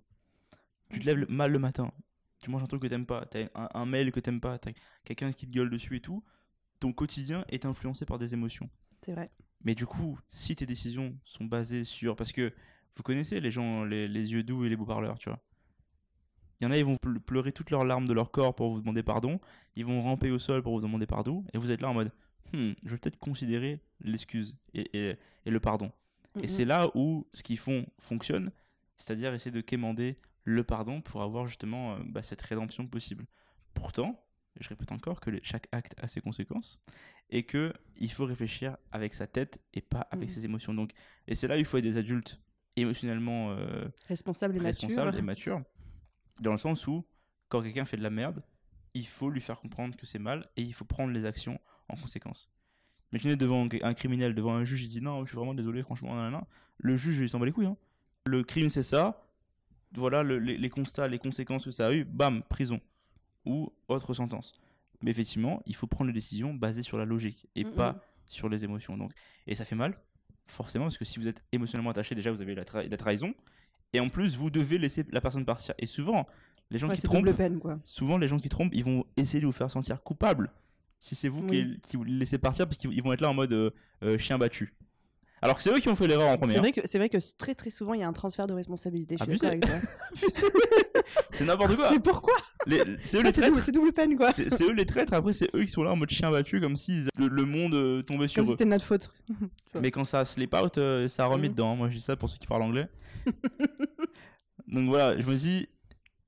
Tu 0.91 0.99
te 1.01 1.05
lèves 1.05 1.17
le- 1.17 1.25
mal 1.27 1.51
le 1.51 1.59
matin, 1.59 1.91
tu 2.39 2.49
manges 2.49 2.63
un 2.63 2.67
truc 2.67 2.81
que 2.83 2.87
t'aimes 2.87 3.05
pas, 3.05 3.25
t'as 3.25 3.47
un, 3.55 3.67
un 3.73 3.85
mail 3.85 4.11
que 4.13 4.21
t'aimes 4.21 4.39
pas, 4.39 4.57
t'as 4.57 4.71
quelqu'un 5.03 5.33
qui 5.33 5.47
te 5.47 5.51
gueule 5.51 5.69
dessus 5.69 5.97
et 5.97 5.99
tout. 5.99 6.23
Ton 6.79 6.93
quotidien 6.93 7.43
est 7.49 7.65
influencé 7.65 8.05
par 8.05 8.17
des 8.19 8.33
émotions. 8.33 8.69
C'est 9.01 9.13
vrai. 9.13 9.29
Mais 9.63 9.73
du 9.75 9.85
coup, 9.85 10.19
si 10.29 10.55
tes 10.55 10.65
décisions 10.65 11.15
sont 11.25 11.45
basées 11.45 11.83
sur. 11.83 12.15
Parce 12.15 12.31
que 12.31 12.53
vous 12.95 13.03
connaissez 13.03 13.39
les 13.39 13.51
gens, 13.51 13.83
les, 13.83 14.07
les 14.07 14.31
yeux 14.33 14.43
doux 14.43 14.65
et 14.65 14.69
les 14.69 14.75
beaux 14.75 14.85
parleurs, 14.85 15.17
tu 15.19 15.29
vois. 15.29 15.39
Il 16.59 16.63
y 16.63 16.67
en 16.67 16.71
a, 16.71 16.77
ils 16.77 16.85
vont 16.85 16.95
ple- 16.95 17.19
pleurer 17.19 17.51
toutes 17.51 17.69
leurs 17.69 17.85
larmes 17.85 18.07
de 18.07 18.13
leur 18.13 18.31
corps 18.31 18.55
pour 18.55 18.71
vous 18.73 18.79
demander 18.79 19.03
pardon. 19.03 19.39
Ils 19.75 19.85
vont 19.85 20.01
ramper 20.01 20.31
au 20.31 20.39
sol 20.39 20.61
pour 20.63 20.73
vous 20.73 20.81
demander 20.81 21.05
pardon. 21.05 21.43
Et 21.53 21.57
vous 21.57 21.71
êtes 21.71 21.81
là 21.81 21.89
en 21.89 21.93
mode, 21.93 22.11
Hmm, 22.53 22.71
je 22.83 22.91
vais 22.91 22.97
peut-être 22.97 23.19
considérer 23.19 23.81
l'excuse 23.99 24.55
et, 24.73 24.89
et- 24.97 25.17
et 25.45 25.51
le 25.51 25.59
pardon. 25.59 25.91
Mm, 26.35 26.39
Et 26.43 26.47
c'est 26.47 26.63
là 26.63 26.89
où 26.95 27.27
ce 27.33 27.43
qu'ils 27.43 27.57
font 27.57 27.85
fonctionne, 27.99 28.51
c'est-à-dire 28.95 29.33
essayer 29.33 29.51
de 29.51 29.59
quémander 29.59 30.17
le 30.45 30.63
pardon 30.63 31.01
pour 31.01 31.21
avoir 31.23 31.45
justement 31.45 31.95
euh, 31.95 31.99
bah, 32.05 32.23
cette 32.23 32.41
rédemption 32.41 32.87
possible. 32.87 33.25
Pourtant, 33.73 34.17
je 34.59 34.69
répète 34.69 34.91
encore 34.91 35.19
que 35.19 35.31
chaque 35.43 35.67
acte 35.71 35.93
a 36.01 36.07
ses 36.07 36.21
conséquences 36.21 36.79
et 37.29 37.43
que 37.43 37.73
il 37.97 38.11
faut 38.11 38.25
réfléchir 38.25 38.77
avec 38.91 39.13
sa 39.13 39.27
tête 39.27 39.59
et 39.73 39.81
pas 39.81 40.01
avec 40.11 40.29
Mhm. 40.29 40.35
ses 40.35 40.45
émotions. 40.45 40.73
Donc, 40.73 40.91
et 41.27 41.35
c'est 41.35 41.47
là 41.47 41.55
où 41.55 41.59
il 41.59 41.65
faut 41.65 41.77
être 41.77 41.83
des 41.83 41.97
adultes 41.97 42.39
émotionnellement 42.75 43.51
euh, 43.51 43.87
Responsable 44.07 44.55
et 44.55 44.59
mature. 44.59 44.87
responsables 44.87 45.17
et 45.17 45.21
matures, 45.23 45.61
dans 46.39 46.51
le 46.51 46.57
sens 46.57 46.85
où 46.87 47.05
quand 47.49 47.61
quelqu'un 47.61 47.85
fait 47.85 47.97
de 47.97 48.03
la 48.03 48.09
merde, 48.09 48.43
il 48.93 49.05
faut 49.07 49.29
lui 49.29 49.41
faire 49.41 49.59
comprendre 49.59 49.95
que 49.95 50.05
c'est 50.05 50.19
mal 50.19 50.47
et 50.57 50.61
il 50.61 50.73
faut 50.73 50.85
prendre 50.85 51.11
les 51.13 51.25
actions 51.25 51.59
en 51.89 51.95
conséquence. 51.95 52.49
Imaginez 53.11 53.35
devant 53.37 53.67
un 53.81 53.93
criminel, 53.93 54.35
devant 54.35 54.53
un 54.55 54.65
juge, 54.65 54.83
il 54.83 54.89
dit 54.89 55.01
non, 55.01 55.21
je 55.25 55.29
suis 55.29 55.37
vraiment 55.37 55.53
désolé, 55.53 55.81
franchement, 55.81 56.29
le 56.79 56.97
juge 56.97 57.19
il 57.19 57.29
s'en 57.29 57.39
bat 57.39 57.45
les 57.45 57.51
couilles. 57.51 57.67
hein. 57.67 57.77
le 58.25 58.43
crime 58.43 58.69
c'est 58.69 58.83
ça, 58.83 59.25
voilà 59.93 60.21
le- 60.23 60.39
les, 60.39 60.57
les 60.57 60.69
constats, 60.69 61.07
les 61.07 61.17
conséquences 61.17 61.63
que 61.63 61.71
ça 61.71 61.87
a 61.87 61.93
eu, 61.93 62.03
bam, 62.03 62.43
prison 62.43 62.81
ou 63.47 63.71
autre 63.87 64.13
sentence. 64.13 64.53
Mais 65.01 65.11
effectivement, 65.11 65.61
il 65.65 65.75
faut 65.75 65.87
prendre 65.87 66.07
les 66.07 66.13
décisions 66.13 66.53
basées 66.53 66.81
sur 66.83 66.97
la 66.97 67.05
logique 67.05 67.47
et 67.55 67.63
pas 67.65 68.01
sur 68.25 68.49
les 68.49 68.63
émotions. 68.63 68.97
Donc, 68.97 69.11
et 69.45 69.55
ça 69.55 69.63
fait 69.63 69.75
mal, 69.75 69.97
forcément, 70.47 70.85
parce 70.85 70.97
que 70.97 71.05
si 71.05 71.19
vous 71.19 71.27
êtes 71.27 71.43
émotionnellement 71.51 71.91
attaché, 71.91 72.15
déjà 72.15 72.31
vous 72.31 72.41
avez 72.41 72.55
la, 72.55 72.63
tra- 72.63 72.87
la 72.87 72.97
trahison, 72.97 73.33
et 73.93 73.99
en 73.99 74.09
plus 74.09 74.35
vous 74.35 74.49
devez 74.49 74.77
laisser 74.77 75.05
la 75.11 75.21
personne 75.21 75.45
partir. 75.45 75.75
Et 75.77 75.85
souvent, 75.85 76.27
les 76.71 76.79
gens 76.79 76.89
Ouais, 76.89 76.95
qui 76.95 77.03
trompent, 77.03 77.31
peine, 77.31 77.59
quoi. 77.59 77.79
souvent 77.85 78.17
les 78.17 78.27
gens 78.27 78.39
qui 78.39 78.49
trompent, 78.49 78.73
ils 78.75 78.83
vont 78.83 79.05
essayer 79.15 79.39
de 79.39 79.45
vous 79.45 79.51
faire 79.53 79.71
sentir 79.71 80.01
coupable 80.03 80.51
si 80.99 81.15
c'est 81.15 81.29
vous 81.29 81.47
Oui. 81.47 81.75
qui, 81.79 81.89
qui 81.91 81.97
vous 81.97 82.03
laissez 82.03 82.37
partir, 82.39 82.65
parce 82.65 82.77
qu'ils 82.77 82.91
ils 82.91 83.03
vont 83.03 83.13
être 83.13 83.21
là 83.21 83.29
en 83.29 83.33
mode 83.35 83.53
euh, 83.53 83.69
euh, 84.03 84.17
chien 84.17 84.37
battu. 84.39 84.73
Alors 85.41 85.55
que 85.57 85.61
c'est 85.61 85.71
eux 85.71 85.79
qui 85.79 85.87
ont 85.87 85.95
fait 85.95 86.07
l'erreur 86.07 86.29
en 86.29 86.37
premier. 86.37 86.53
C'est 86.53 86.59
vrai, 86.59 86.71
que, 86.71 86.81
c'est 86.85 86.97
vrai 86.97 87.09
que 87.09 87.17
très 87.37 87.53
très 87.53 87.69
souvent, 87.69 87.93
il 87.93 87.99
y 87.99 88.03
a 88.03 88.07
un 88.07 88.13
transfert 88.13 88.47
de 88.47 88.53
responsabilité. 88.53 89.17
Je 89.19 89.23
suis 89.23 89.31
Abusé. 89.33 89.59
d'accord 89.59 89.69
avec 89.75 89.81
toi. 90.33 91.01
C'est 91.31 91.45
n'importe 91.45 91.75
quoi. 91.75 91.91
Mais 91.91 91.99
pourquoi 91.99 92.33
C'est 92.97 93.17
eux 93.19 93.23
les 93.23 93.31
traîtres. 93.31 93.47
double, 93.49 93.61
c'est 93.61 93.71
double 93.71 93.93
peine, 93.93 94.17
quoi. 94.17 94.31
C'est 94.33 94.61
eux 94.63 94.71
les 94.73 94.85
traîtres, 94.85 95.13
après 95.13 95.33
c'est 95.33 95.53
eux 95.55 95.63
qui 95.63 95.71
sont 95.71 95.83
là 95.83 95.91
en 95.91 95.95
mode 95.95 96.09
chien 96.09 96.31
battu, 96.31 96.59
comme 96.59 96.75
si 96.75 97.01
le, 97.17 97.27
le 97.27 97.45
monde 97.45 97.75
euh, 97.75 98.01
tombait 98.01 98.27
sur 98.27 98.37
Comme 98.37 98.45
si 98.45 98.51
eux. 98.51 98.53
c'était 98.53 98.65
de 98.65 98.69
notre 98.71 98.83
faute. 98.83 99.11
Mais 99.79 99.91
quand 99.91 100.05
ça 100.05 100.25
slip 100.25 100.53
out, 100.55 100.77
euh, 100.79 101.07
ça 101.07 101.25
remis 101.27 101.47
Mhm. 101.49 101.53
dedans. 101.53 101.75
Moi 101.75 101.89
je 101.89 101.95
dis 101.95 102.01
ça 102.01 102.15
pour 102.15 102.29
ceux 102.29 102.37
qui 102.39 102.47
parlent 102.47 102.63
anglais. 102.63 102.87
Donc 104.67 104.89
voilà, 104.89 105.19
je 105.19 105.25
me 105.25 105.35
dis, 105.35 105.67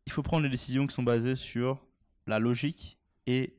il 0.05 0.11
faut 0.11 0.23
prendre 0.23 0.43
les 0.43 0.49
décisions 0.49 0.87
qui 0.87 0.93
sont 0.95 1.03
basées 1.03 1.35
sur 1.35 1.85
la 2.27 2.39
logique 2.39 2.99
et 3.27 3.57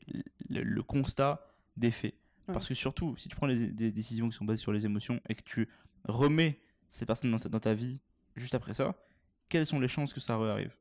le, 0.49 0.63
le 0.63 0.83
constat 0.83 1.47
des 1.77 1.91
faits. 1.91 2.15
Ouais. 2.51 2.55
Parce 2.55 2.69
que 2.69 2.75
surtout, 2.75 3.17
si 3.17 3.29
tu 3.29 3.37
prends 3.37 3.47
les- 3.47 3.69
des 3.69 3.91
décisions 3.93 4.29
qui 4.29 4.37
sont 4.37 4.45
basées 4.45 4.61
sur 4.63 4.73
les 4.73 4.85
émotions 4.87 5.21
et 5.29 5.35
que 5.35 5.43
tu 5.43 5.69
remets 6.05 6.61
ces 6.89 7.07
personnes 7.07 7.31
dans 7.31 7.39
ta, 7.39 7.49
dans 7.49 7.61
ta 7.61 7.75
vie 7.75 8.01
juste 8.37 8.55
après 8.55 8.75
ça, 8.75 8.95
quelles 9.49 9.67
sont 9.67 9.81
les 9.81 9.89
chances 9.89 10.13
que 10.13 10.21
ça 10.21 10.35
arrive 10.35 10.75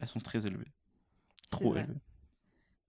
Elles 0.00 0.08
sont 0.08 0.20
très 0.20 0.46
élevées. 0.46 0.70
Trop 1.50 1.72
élevées. 1.80 2.00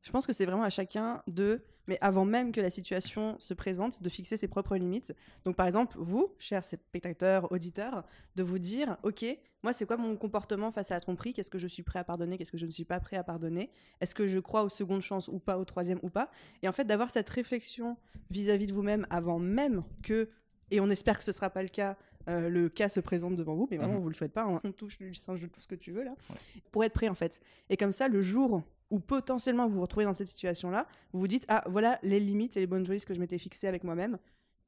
Je 0.10 0.12
pense 0.12 0.25
que 0.25 0.34
c'est 0.34 0.48
vraiment 0.48 0.63
à 0.63 0.72
chacun 0.72 1.22
de, 1.28 1.62
mais 1.86 2.00
avant 2.01 2.25
même 2.25 2.51
que 2.51 2.60
la 2.60 2.72
situation 2.72 3.36
se 3.38 3.54
présente, 3.54 4.01
de 4.01 4.10
fixer 4.10 4.38
ses 4.38 4.48
propres 4.48 4.75
limites. 4.75 5.13
Donc 5.46 5.56
par 5.56 5.68
exemple, 5.68 5.98
vous, 6.00 6.34
chers 6.39 6.63
spectateurs, 6.63 7.51
auditeurs, 7.51 8.04
de 8.36 8.42
vous 8.42 8.58
dire, 8.58 8.98
ok, 9.04 9.24
moi 9.62 9.72
c'est 9.72 9.86
quoi 9.86 9.98
mon 9.98 10.16
comportement 10.18 10.72
face 10.72 10.89
à 10.89 10.96
la 10.96 11.00
tromperie? 11.00 11.32
Qu'est-ce 11.34 11.51
que 11.51 11.60
je 11.60 11.68
suis 11.68 11.84
prêt 11.84 12.00
à 12.00 12.04
pardonner? 12.04 12.39
Qu'est-ce 12.39 12.51
que 12.51 12.58
je 12.58 12.66
ne 12.66 12.72
suis 12.72 12.86
pas 12.86 13.00
prêt 13.00 13.18
à 13.18 13.24
pardonner? 13.24 13.70
Est-ce 14.01 14.16
que 14.16 14.25
je 14.25 14.39
crois 14.39 14.63
aux 14.63 14.70
secondes 14.70 15.01
chances 15.01 15.28
ou 15.28 15.38
pas, 15.38 15.60
aux 15.60 15.66
troisième 15.66 16.00
ou 16.01 16.10
pas? 16.10 16.32
Et 16.63 16.68
en 16.68 16.72
fait 16.72 16.86
d'avoir 16.86 17.12
cette 17.12 17.30
réflexion 17.30 17.96
vis-à-vis 18.32 18.66
de 18.66 18.74
vous-même 18.74 19.06
avant 19.12 19.38
même 19.38 19.84
que, 20.01 20.28
et 20.72 20.80
on 20.80 20.89
espère 20.89 21.20
que 21.20 21.24
ce 21.24 21.32
sera 21.32 21.51
pas 21.51 21.62
le 21.62 21.70
cas. 21.70 21.98
euh, 22.28 22.48
le 22.50 22.70
cas 22.70 22.89
se 22.89 23.00
présente 23.00 23.34
devant 23.36 23.56
vous, 23.56 23.68
mais 23.72 23.78
vraiment, 23.78 23.94
Mhm. 23.94 24.00
on 24.00 24.04
vous 24.04 24.10
le 24.10 24.13
souhaite 24.13 24.34
pas. 24.34 24.44
hein. 24.44 24.60
On 24.63 24.72
touche 24.72 25.00
du 25.00 25.13
singe 25.16 25.42
de 25.42 25.48
tout 25.48 25.60
ce 25.60 25.68
que 25.68 25.74
tu 25.74 25.92
veux 25.92 26.04
là, 26.04 26.13
pour 26.72 26.84
être 26.84 26.94
prêt 26.94 27.08
en 27.10 27.16
fait. 27.16 27.39
Et 27.70 27.78
comme 27.78 27.92
ça, 27.94 28.08
le 28.08 28.22
jour 28.22 28.62
où 28.91 29.00
potentiellement 29.00 29.67
vous 29.67 29.75
vous 29.75 29.81
retrouvez 29.81 30.05
dans 30.05 30.13
cette 30.13 30.27
situation-là, 30.27 30.88
vous 31.13 31.19
vous 31.19 31.27
dites 31.27 31.46
ah 31.48 31.63
voilà 31.67 32.00
les 32.03 32.19
limites 32.19 32.58
et 32.58 32.60
les 32.60 32.67
bonnes 32.67 32.86
choses 32.86 33.05
que 33.05 33.13
je 33.13 33.19
m'étais 33.19 33.38
fixées 33.38 33.67
avec 33.67 33.84
moi-même, 33.84 34.17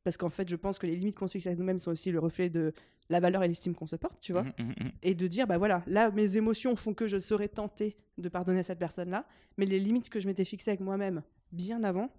parce 0.03 0.17
qu'en 0.17 0.29
fait 0.29 0.47
je 0.49 0.55
pense 0.55 0.77
que 0.79 0.87
les 0.87 0.95
limites 0.95 1.15
qu'on 1.15 1.27
se 1.27 1.33
fixe 1.33 1.47
avec 1.47 1.57
nous-mêmes 1.59 1.79
sont 1.79 1.91
aussi 1.91 2.11
le 2.11 2.19
reflet 2.19 2.49
de 2.49 2.73
la 3.09 3.19
valeur 3.19 3.43
et 3.43 3.47
l'estime 3.47 3.73
qu'on 3.75 3.87
se 3.87 3.95
porte, 3.95 4.19
tu 4.21 4.31
vois, 4.31 4.43
Mhm, 4.43 4.53
mhm, 4.59 4.73
mhm. 4.79 4.91
et 5.03 5.15
de 5.15 5.27
dire 5.27 5.47
bah 5.47 5.57
voilà 5.57 5.83
là 5.87 6.11
mes 6.11 6.37
émotions 6.37 6.75
font 6.75 6.93
que 6.93 7.07
je 7.07 7.17
serais 7.19 7.47
tenté 7.49 7.97
de 8.17 8.29
pardonner 8.29 8.59
à 8.59 8.63
cette 8.63 8.79
personne-là, 8.79 9.25
mais 9.57 9.65
les 9.65 9.79
limites 9.79 10.09
que 10.09 10.19
je 10.19 10.27
m'étais 10.27 10.45
fixées 10.45 10.71
avec 10.71 10.81
moi-même 10.81 11.23
bien 11.51 11.83
avant 11.83 12.09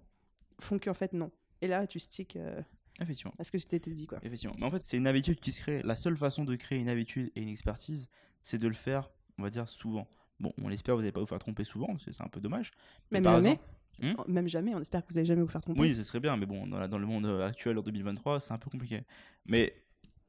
font 0.59 0.77
qu'en 0.79 0.93
fait 0.93 1.13
non. 1.13 1.31
Et 1.61 1.67
là 1.67 1.87
tu 1.87 1.99
sticks 1.99 2.35
euh, 2.35 2.61
Effectivement. 3.01 3.31
à 3.39 3.43
ce 3.43 3.51
que 3.51 3.57
tu 3.57 3.65
t'étais 3.65 3.91
dit 3.91 4.05
quoi. 4.05 4.19
Effectivement. 4.21 4.55
Mais 4.59 4.65
en 4.67 4.71
fait, 4.71 4.83
c'est 4.85 4.97
une 4.97 5.07
habitude 5.07 5.39
qui 5.39 5.51
se 5.51 5.61
crée. 5.61 5.81
La 5.83 5.95
seule 5.95 6.15
façon 6.15 6.43
de 6.43 6.55
créer 6.55 6.77
une 6.77 6.89
habitude 6.89 7.31
et 7.35 7.41
une 7.41 7.49
expertise, 7.49 8.07
c'est 8.43 8.59
de 8.59 8.67
le 8.67 8.75
faire, 8.75 9.09
on 9.39 9.43
va 9.43 9.49
dire, 9.49 9.67
souvent. 9.67 10.07
Bon, 10.43 10.53
on 10.61 10.69
espère 10.69 10.93
que 10.93 10.97
vous 10.97 11.01
n'allez 11.01 11.11
pas 11.13 11.21
vous 11.21 11.25
faire 11.27 11.39
tromper 11.39 11.63
souvent, 11.63 11.87
parce 11.87 12.05
que 12.05 12.11
c'est 12.11 12.21
un 12.23 12.27
peu 12.27 12.39
dommage. 12.41 12.71
Mais 13.11 13.19
Même 13.21 13.31
jamais. 13.33 13.49
exemple- 13.51 13.63
Hmm 14.01 14.13
Oh, 14.17 14.23
Même 14.27 14.47
jamais. 14.47 14.73
On 14.75 14.79
espère 14.81 15.05
que 15.05 15.11
vous 15.13 15.17
allez 15.19 15.25
jamais 15.25 15.41
vous 15.41 15.47
faire 15.47 15.61
tromper. 15.61 15.79
Oui, 15.79 15.95
ce 15.95 16.03
serait 16.03 16.19
bien, 16.19 16.35
mais 16.35 16.45
bon, 16.45 16.67
dans, 16.67 16.79
la- 16.79 16.87
dans 16.87 16.97
le 16.97 17.05
monde 17.05 17.25
euh, 17.25 17.45
actuel 17.47 17.77
en 17.77 17.81
2023, 17.81 18.39
c'est 18.39 18.51
un 18.51 18.57
peu 18.57 18.69
compliqué. 18.69 19.03
Mais 19.45 19.73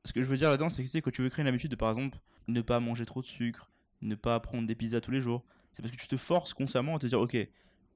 ce 0.05 0.13
que 0.13 0.23
je 0.23 0.27
veux 0.29 0.37
dire 0.37 0.51
là-dedans, 0.51 0.69
c'est 0.69 0.83
que 0.83 0.87
tu 0.87 0.93
sais, 0.93 1.01
quand 1.03 1.11
tu 1.11 1.23
veux 1.23 1.31
créer 1.31 1.43
une 1.43 1.49
habitude 1.49 1.71
de, 1.71 1.77
par 1.77 1.89
exemple, 1.91 2.19
ne 2.47 2.61
pas 2.61 2.79
manger 2.81 3.05
trop 3.07 3.21
de 3.23 3.27
sucre, 3.27 3.71
ne 4.03 4.15
pas 4.15 4.39
prendre 4.41 4.67
des 4.67 4.75
pizzas 4.75 5.01
tous 5.01 5.11
les 5.11 5.21
jours, 5.23 5.45
c'est 5.73 5.83
parce 5.83 5.93
que 5.95 6.01
tu 6.01 6.07
te 6.09 6.17
forces 6.17 6.53
constamment 6.55 6.97
à 6.97 6.99
te 6.99 7.07
dire, 7.07 7.19
ok, 7.21 7.37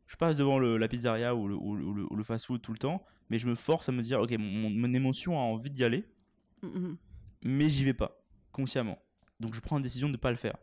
je 0.07 0.17
passe 0.17 0.37
devant 0.39 0.59
le- 0.59 0.79
la 0.79 0.89
pizzeria 0.89 1.35
ou 1.37 1.47
le, 1.49 1.55
ou 1.55 1.77
le- 1.77 1.85
ou 1.85 1.93
le- 1.95 2.07
ou 2.13 2.17
le 2.17 2.25
fast-food 2.25 2.63
tout 2.63 2.73
le 2.73 2.79
temps, 2.79 3.05
mais 3.29 3.39
je 3.39 3.47
me 3.47 3.55
force 3.55 3.89
à 3.91 3.93
me 3.93 4.01
dire, 4.03 4.21
ok, 4.21 4.33
mon, 4.39 4.71
mon 4.71 4.93
émotion 4.95 5.37
a 5.39 5.43
envie 5.43 5.71
d'y 5.71 5.85
aller, 5.85 6.05
Mm, 6.63 6.67
mm. 6.67 6.97
mais 7.45 7.69
j'y 7.69 7.85
vais 7.85 7.93
pas, 7.95 8.19
consciemment. 8.53 8.99
Donc 9.39 9.55
je 9.55 9.61
prends 9.61 9.77
une 9.77 9.83
décision 9.83 10.09
de 10.09 10.13
ne 10.13 10.17
pas 10.17 10.31
le 10.31 10.37
faire. 10.39 10.57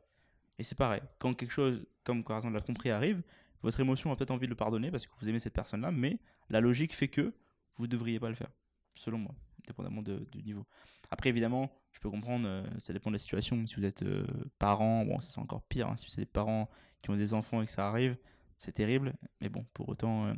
Et 0.58 0.64
c'est 0.64 0.76
pareil, 0.76 1.02
quand 1.20 1.34
quelque 1.34 1.52
chose 1.52 1.86
comme 2.04 2.24
par 2.24 2.38
exemple 2.38 2.54
la 2.56 2.62
tromperie 2.62 2.92
arrive, 2.92 3.22
votre 3.62 3.80
émotion 3.80 4.12
a 4.12 4.16
peut-être 4.16 4.32
envie 4.32 4.46
de 4.48 4.52
le 4.52 4.56
pardonner 4.56 4.92
parce 4.92 5.08
que 5.08 5.14
vous 5.20 5.28
aimez 5.28 5.40
cette 5.40 5.54
personne-là, 5.54 5.92
mais 5.92 6.20
la 6.50 6.62
logique 6.62 6.96
fait 6.96 7.08
que 7.08 7.34
vous 7.78 7.88
devriez 7.88 8.20
pas 8.20 8.30
le 8.30 8.36
faire, 8.36 8.52
selon 8.96 9.18
moi, 9.18 9.36
dépendamment 9.68 10.02
du 10.02 10.44
niveau. 10.44 10.66
Après 11.12 11.30
évidemment, 11.30 11.72
je 11.92 12.00
peux 12.00 12.10
comprendre, 12.10 12.48
euh, 12.48 12.64
ça 12.78 12.94
dépend 12.94 13.10
de 13.10 13.16
la 13.16 13.20
situation. 13.20 13.66
Si 13.68 13.76
vous 13.76 13.86
êtes 13.86 14.04
euh, 14.04 14.26
parent, 14.60 15.06
bon 15.06 15.20
c'est 15.20 15.40
encore 15.40 15.64
pire. 15.64 15.88
hein. 15.88 15.98
si 15.98 16.10
c'est 16.10 16.22
des 16.22 16.26
parents 16.26 16.70
qui 17.02 17.10
ont 17.10 17.16
des 17.16 17.34
enfants 17.34 17.62
et 17.62 17.66
que 17.66 17.72
ça 17.72 17.88
arrive, 17.88 18.18
c'est 18.58 18.72
terrible. 18.72 19.14
Mais 19.42 19.50
bon, 19.50 19.66
pour 19.74 19.90
autant, 19.90 20.26
euh, 20.26 20.34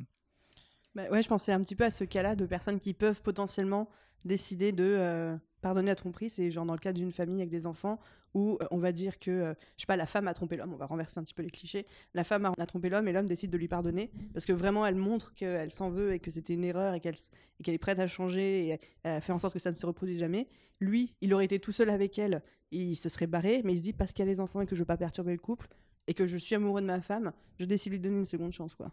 Bah 0.98 1.04
ouais, 1.12 1.22
je 1.22 1.30
pensais 1.30 1.52
un 1.52 1.62
petit 1.62 1.76
peu 1.76 1.84
à 1.84 1.92
ce 1.92 2.04
cas-là 2.04 2.36
de 2.36 2.48
personnes 2.48 2.80
qui 2.80 2.96
peuvent 2.96 3.22
potentiellement 3.22 3.88
décider 4.26 4.72
de 4.72 4.84
euh, 4.84 5.38
pardonner 5.62 5.92
à 5.92 5.96
tromperie. 5.96 6.32
C'est 6.32 6.50
genre 6.50 6.66
dans 6.66 6.74
le 6.74 6.80
cas 6.80 6.92
d'une 6.92 7.12
famille 7.12 7.38
avec 7.38 7.52
des 7.52 7.68
enfants 7.68 8.00
où 8.34 8.58
euh, 8.60 8.66
on 8.72 8.80
va 8.80 8.92
dire 8.92 9.20
que, 9.20 9.30
euh, 9.30 9.54
je 9.76 9.84
sais 9.84 9.86
pas, 9.86 9.96
la 9.96 10.08
femme 10.08 10.28
a 10.28 10.34
trompé 10.34 10.58
l'homme. 10.58 10.74
On 10.74 10.78
va 10.78 10.88
renverser 10.88 11.20
un 11.20 11.24
petit 11.24 11.36
peu 11.36 11.44
les 11.44 11.52
clichés. 11.52 11.86
La 12.16 12.24
femme 12.24 12.52
a, 12.58 12.66
trompé 12.66 12.90
l'homme 12.90 13.08
et 13.08 13.14
l'homme 13.14 13.28
décide 13.28 13.52
de 13.52 13.58
lui 13.60 13.68
pardonner 13.68 14.10
parce 14.34 14.48
que 14.48 14.54
vraiment 14.54 14.88
elle 14.88 14.96
montre 14.96 15.36
qu'elle 15.36 15.70
s'en 15.70 15.92
veut 15.92 16.14
et 16.14 16.20
que 16.20 16.32
c'était 16.32 16.56
une 16.56 16.64
erreur 16.64 16.96
et 16.96 17.00
qu'elle 17.00 17.14
et 17.14 17.72
est 17.72 17.78
prête 17.78 18.00
à 18.00 18.08
changer 18.08 18.70
et 18.70 18.80
euh, 19.06 19.22
faire 19.22 19.36
en 19.36 19.40
sorte 19.40 19.54
que 19.54 19.60
ça 19.60 19.70
ne 19.70 19.76
se 19.76 19.86
reproduise 19.86 20.18
jamais. 20.18 20.48
Lui, 20.80 21.14
il 21.22 21.32
aurait 21.32 21.46
été 21.46 21.60
tout 21.60 21.72
seul 21.72 21.92
avec 21.92 22.18
elle, 22.18 22.42
il 22.72 22.96
se 22.96 23.08
serait 23.08 23.28
barré, 23.28 23.62
mais 23.64 23.74
il 23.74 23.78
se 23.78 23.84
dit 23.84 23.94
parce 23.94 24.14
qu'il 24.14 24.24
a 24.24 24.26
les 24.26 24.40
enfants 24.40 24.62
et 24.62 24.66
que 24.66 24.76
je 24.76 24.80
veux 24.80 24.86
pas 24.86 24.98
perturber 24.98 25.34
le 25.34 25.38
couple 25.38 25.68
et 26.08 26.16
que 26.16 26.26
je 26.26 26.38
suis 26.38 26.56
amoureux 26.56 26.82
de 26.82 26.88
ma 26.88 27.02
femme, 27.02 27.34
je 27.60 27.66
décide 27.66 27.92
de 27.92 27.98
lui 27.98 28.02
donner 28.02 28.18
une 28.18 28.26
seconde 28.26 28.54
chance, 28.54 28.74
quoi. 28.74 28.92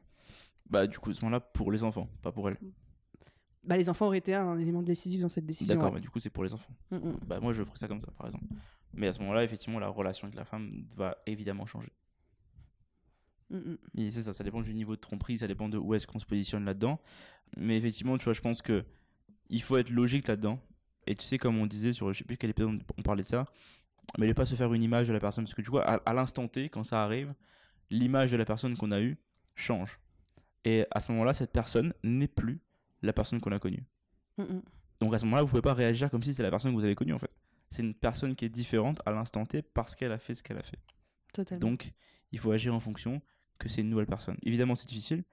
Bah 0.69 0.87
du 0.87 0.99
coup, 0.99 1.11
à 1.11 1.15
ce 1.15 1.25
moment-là, 1.25 1.41
pour 1.41 1.71
les 1.71 1.85
enfants, 1.85 2.09
pas 2.23 2.33
pour 2.33 2.49
elle. 2.49 2.57
Bah, 3.65 3.77
les 3.77 3.89
enfants 3.89 4.07
auraient 4.07 4.19
été 4.19 4.35
un 4.35 4.59
élément 4.59 4.83
décisif 4.83 5.21
dans 5.21 5.29
cette 5.29 5.47
décision. 5.47 5.75
D'accord, 5.75 5.91
ouais. 5.91 5.97
mais 5.97 6.01
du 6.01 6.11
coup, 6.11 6.21
c'est 6.21 6.31
pour 6.31 6.45
les 6.45 6.53
enfants. 6.53 6.75
Mm, 6.91 6.97
mm. 6.97 7.19
Bah 7.27 7.41
moi 7.41 7.53
je 7.53 7.65
ferais 7.65 7.77
ça 7.77 7.89
comme 7.89 8.01
ça 8.01 8.11
par 8.17 8.27
exemple. 8.27 8.45
Mais 8.93 9.07
à 9.07 9.13
ce 9.13 9.21
moment-là, 9.21 9.43
effectivement, 9.43 9.79
la 9.79 9.89
relation 9.89 10.27
avec 10.27 10.37
la 10.37 10.45
femme 10.45 10.85
va 10.97 11.17
évidemment 11.27 11.67
changer. 11.67 11.93
Mm, 13.51 13.57
mm. 13.57 13.79
Et 13.99 14.11
c'est 14.11 14.23
ça, 14.23 14.33
ça 14.33 14.45
dépend 14.45 14.61
du 14.61 14.75
niveau 14.75 14.97
de 14.97 15.01
tromperie, 15.01 15.39
ça 15.39 15.47
dépend 15.47 15.69
de 15.69 15.79
où 15.79 15.95
est-ce 15.95 16.07
qu'on 16.07 16.19
se 16.19 16.27
positionne 16.27 16.65
là-dedans. 16.65 17.01
Mais 17.57 17.77
effectivement, 17.79 18.19
tu 18.19 18.25
vois, 18.25 18.35
je 18.35 18.41
pense 18.41 18.61
que 18.61 18.85
il 19.49 19.63
faut 19.63 19.77
être 19.77 19.91
logique 19.91 20.29
là-dedans. 20.29 20.59
Et 21.07 21.15
tu 21.15 21.25
sais, 21.25 21.39
comme 21.39 21.59
on 21.59 21.67
disait 21.67 21.93
sur, 21.93 22.13
je 22.13 22.19
sais 22.19 22.25
plus 22.25 22.37
quel 22.37 22.51
épisode 22.51 22.83
on 22.97 23.03
parlait 23.03 23.23
de 23.23 23.29
ça, 23.29 23.45
mais 24.19 24.27
ne 24.27 24.33
pas 24.33 24.47
se 24.47 24.55
faire 24.55 24.73
une 24.73 24.83
image 24.83 25.09
de 25.09 25.13
la 25.13 25.21
personne. 25.21 25.45
Parce 25.45 25.55
que 25.55 25.63
tu 25.63 25.71
vois, 25.71 25.89
à, 25.89 25.95
à 25.97 26.15
l'instant 26.15 26.49
T, 26.49 26.69
quand 26.69 26.85
ça 26.85 27.03
arrive, 27.03 27.35
l'image 27.91 28.31
de 28.31 28.37
la 28.37 28.45
personne 28.45 28.77
qu'on 28.77 28.91
a 28.91 29.01
eue 29.01 29.17
change. 29.55 29.99
Et 30.65 30.87
à 30.91 31.01
ce 31.01 31.13
moment-là, 31.13 31.35
cette 31.35 31.53
personne 31.53 31.93
n'est 32.03 32.29
plus 32.29 32.61
la 33.03 33.13
personne 33.13 33.41
qu'on 33.41 33.53
a 33.53 33.59
connue. 33.59 33.85
Donc 35.01 35.15
à 35.15 35.19
ce 35.19 35.25
moment-là, 35.25 35.43
vous 35.43 35.49
pouvez 35.49 35.63
pas 35.63 35.75
réagir 35.75 36.11
comme 36.11 36.23
si 36.23 36.35
c'est 36.35 36.43
la 36.43 36.51
personne 36.51 36.73
que 36.73 36.77
vous 36.77 36.85
avez 36.85 36.95
connue 36.95 37.13
en 37.13 37.19
fait. 37.19 37.31
C'est 37.71 37.83
une 37.83 37.95
personne 37.95 38.35
qui 38.35 38.45
est 38.45 38.49
différente 38.49 39.01
à 39.05 39.11
l'instant 39.11 39.45
T 39.45 39.63
parce 39.63 39.95
qu'elle 39.95 40.13
a 40.13 40.19
fait 40.19 40.35
ce 40.35 40.43
qu'elle 40.43 40.59
a 40.59 40.63
fait. 40.63 40.79
Totalement. 41.33 41.61
Donc 41.61 41.93
il 42.33 42.39
faut 42.39 42.51
agir 42.51 42.75
en 42.75 42.81
fonction 42.81 43.21
que 43.59 43.69
c'est 43.69 43.81
une 43.81 43.91
nouvelle 43.91 44.07
personne. 44.07 44.37
Évidemment, 44.43 44.75
c'est 44.75 44.89
difficile. 44.89 45.25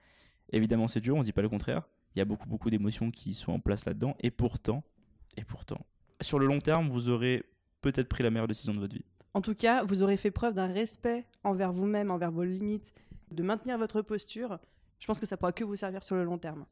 Évidemment, 0.51 0.87
c'est 0.87 1.01
dur. 1.01 1.15
On 1.15 1.23
dit 1.23 1.31
pas 1.31 1.41
le 1.41 1.49
contraire. 1.49 1.87
Il 2.15 2.19
y 2.19 2.21
a 2.21 2.25
beaucoup 2.25 2.47
beaucoup 2.47 2.69
d'émotions 2.69 3.11
qui 3.11 3.33
sont 3.33 3.53
en 3.53 3.59
place 3.59 3.85
là-dedans. 3.85 4.15
Et 4.19 4.31
pourtant, 4.31 4.83
et 5.37 5.43
pourtant, 5.43 5.85
sur 6.19 6.39
le 6.39 6.45
long 6.45 6.59
terme, 6.59 6.89
vous 6.89 7.09
aurez 7.09 7.43
peut-être 7.81 8.09
pris 8.09 8.23
la 8.23 8.29
meilleure 8.29 8.47
décision 8.47 8.73
de 8.73 8.79
votre 8.79 8.93
vie. 8.93 9.05
En 9.33 9.41
tout 9.41 9.55
cas, 9.55 9.83
vous 9.83 10.03
aurez 10.03 10.17
fait 10.17 10.31
preuve 10.31 10.53
d'un 10.53 10.67
respect 10.67 11.25
envers 11.43 11.71
vous-même, 11.71 12.11
envers 12.11 12.31
vos 12.31 12.43
limites, 12.43 12.93
de 13.31 13.43
maintenir 13.43 13.77
votre 13.77 14.01
posture. 14.01 14.59
Je 15.01 15.07
pense 15.07 15.19
que 15.19 15.25
ça 15.25 15.35
pourra 15.35 15.51
que 15.51 15.63
vous 15.65 15.75
servir 15.75 16.01
sur 16.03 16.15
le 16.15 16.23
long 16.23 16.37
terme. 16.37 16.65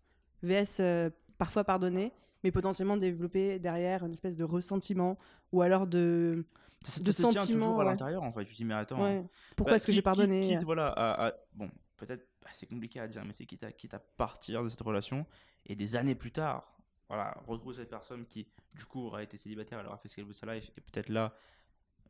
VS, 0.43 0.79
euh, 0.79 1.09
parfois 1.37 1.65
pardonner, 1.65 2.13
mais 2.43 2.51
potentiellement 2.51 2.95
développer 2.95 3.59
derrière 3.59 4.05
une 4.05 4.13
espèce 4.13 4.37
de 4.37 4.45
ressentiment 4.45 5.17
ou 5.51 5.61
alors 5.61 5.85
de. 5.87 6.45
Ça, 6.85 7.01
De 7.01 7.11
sentiments, 7.11 7.65
toujours 7.65 7.81
à 7.81 7.83
l'intérieur 7.83 8.23
en 8.23 8.31
fait. 8.31 8.45
Tu 8.45 8.51
te 8.53 8.57
dis 8.57 8.63
mais 8.65 8.75
attends. 8.75 9.03
Ouais. 9.03 9.25
Pourquoi 9.57 9.73
Bah, 9.73 9.75
est-ce 9.75 9.85
que 9.87 9.91
j'ai 9.91 10.01
pardonné 10.01 10.39
quitte- 10.41 10.51
quitte, 10.59 10.63
voilà, 10.63 10.87
à- 10.87 11.27
à- 11.27 11.33
bon, 11.53 11.69
peut-être, 11.97 12.25
bah, 12.41 12.47
c'est 12.53 12.67
compliqué 12.67 13.01
à 13.01 13.07
dire, 13.09 13.25
mais 13.25 13.33
c'est 13.33 13.45
quitte 13.45 13.63
à, 13.65 13.71
quitte 13.73 13.93
à 13.95 13.99
partir 13.99 14.63
de 14.63 14.69
cette 14.69 14.79
relation 14.79 15.25
et 15.65 15.75
des 15.75 15.97
années 15.97 16.15
plus 16.15 16.31
tard, 16.31 16.79
voilà, 17.09 17.35
retrouver 17.47 17.75
cette 17.75 17.89
personne 17.89 18.25
qui, 18.25 18.47
du 18.75 18.85
coup, 18.85 19.07
aura 19.07 19.23
été 19.23 19.35
célibataire, 19.35 19.79
elle 19.79 19.87
aura 19.87 19.97
fait 19.97 20.07
ce 20.07 20.15
qu'elle 20.15 20.23
veut 20.25 20.31
de 20.31 20.37
sa 20.37 20.53
life, 20.53 20.71
et 20.77 20.81
peut-être 20.81 21.09
là, 21.09 21.33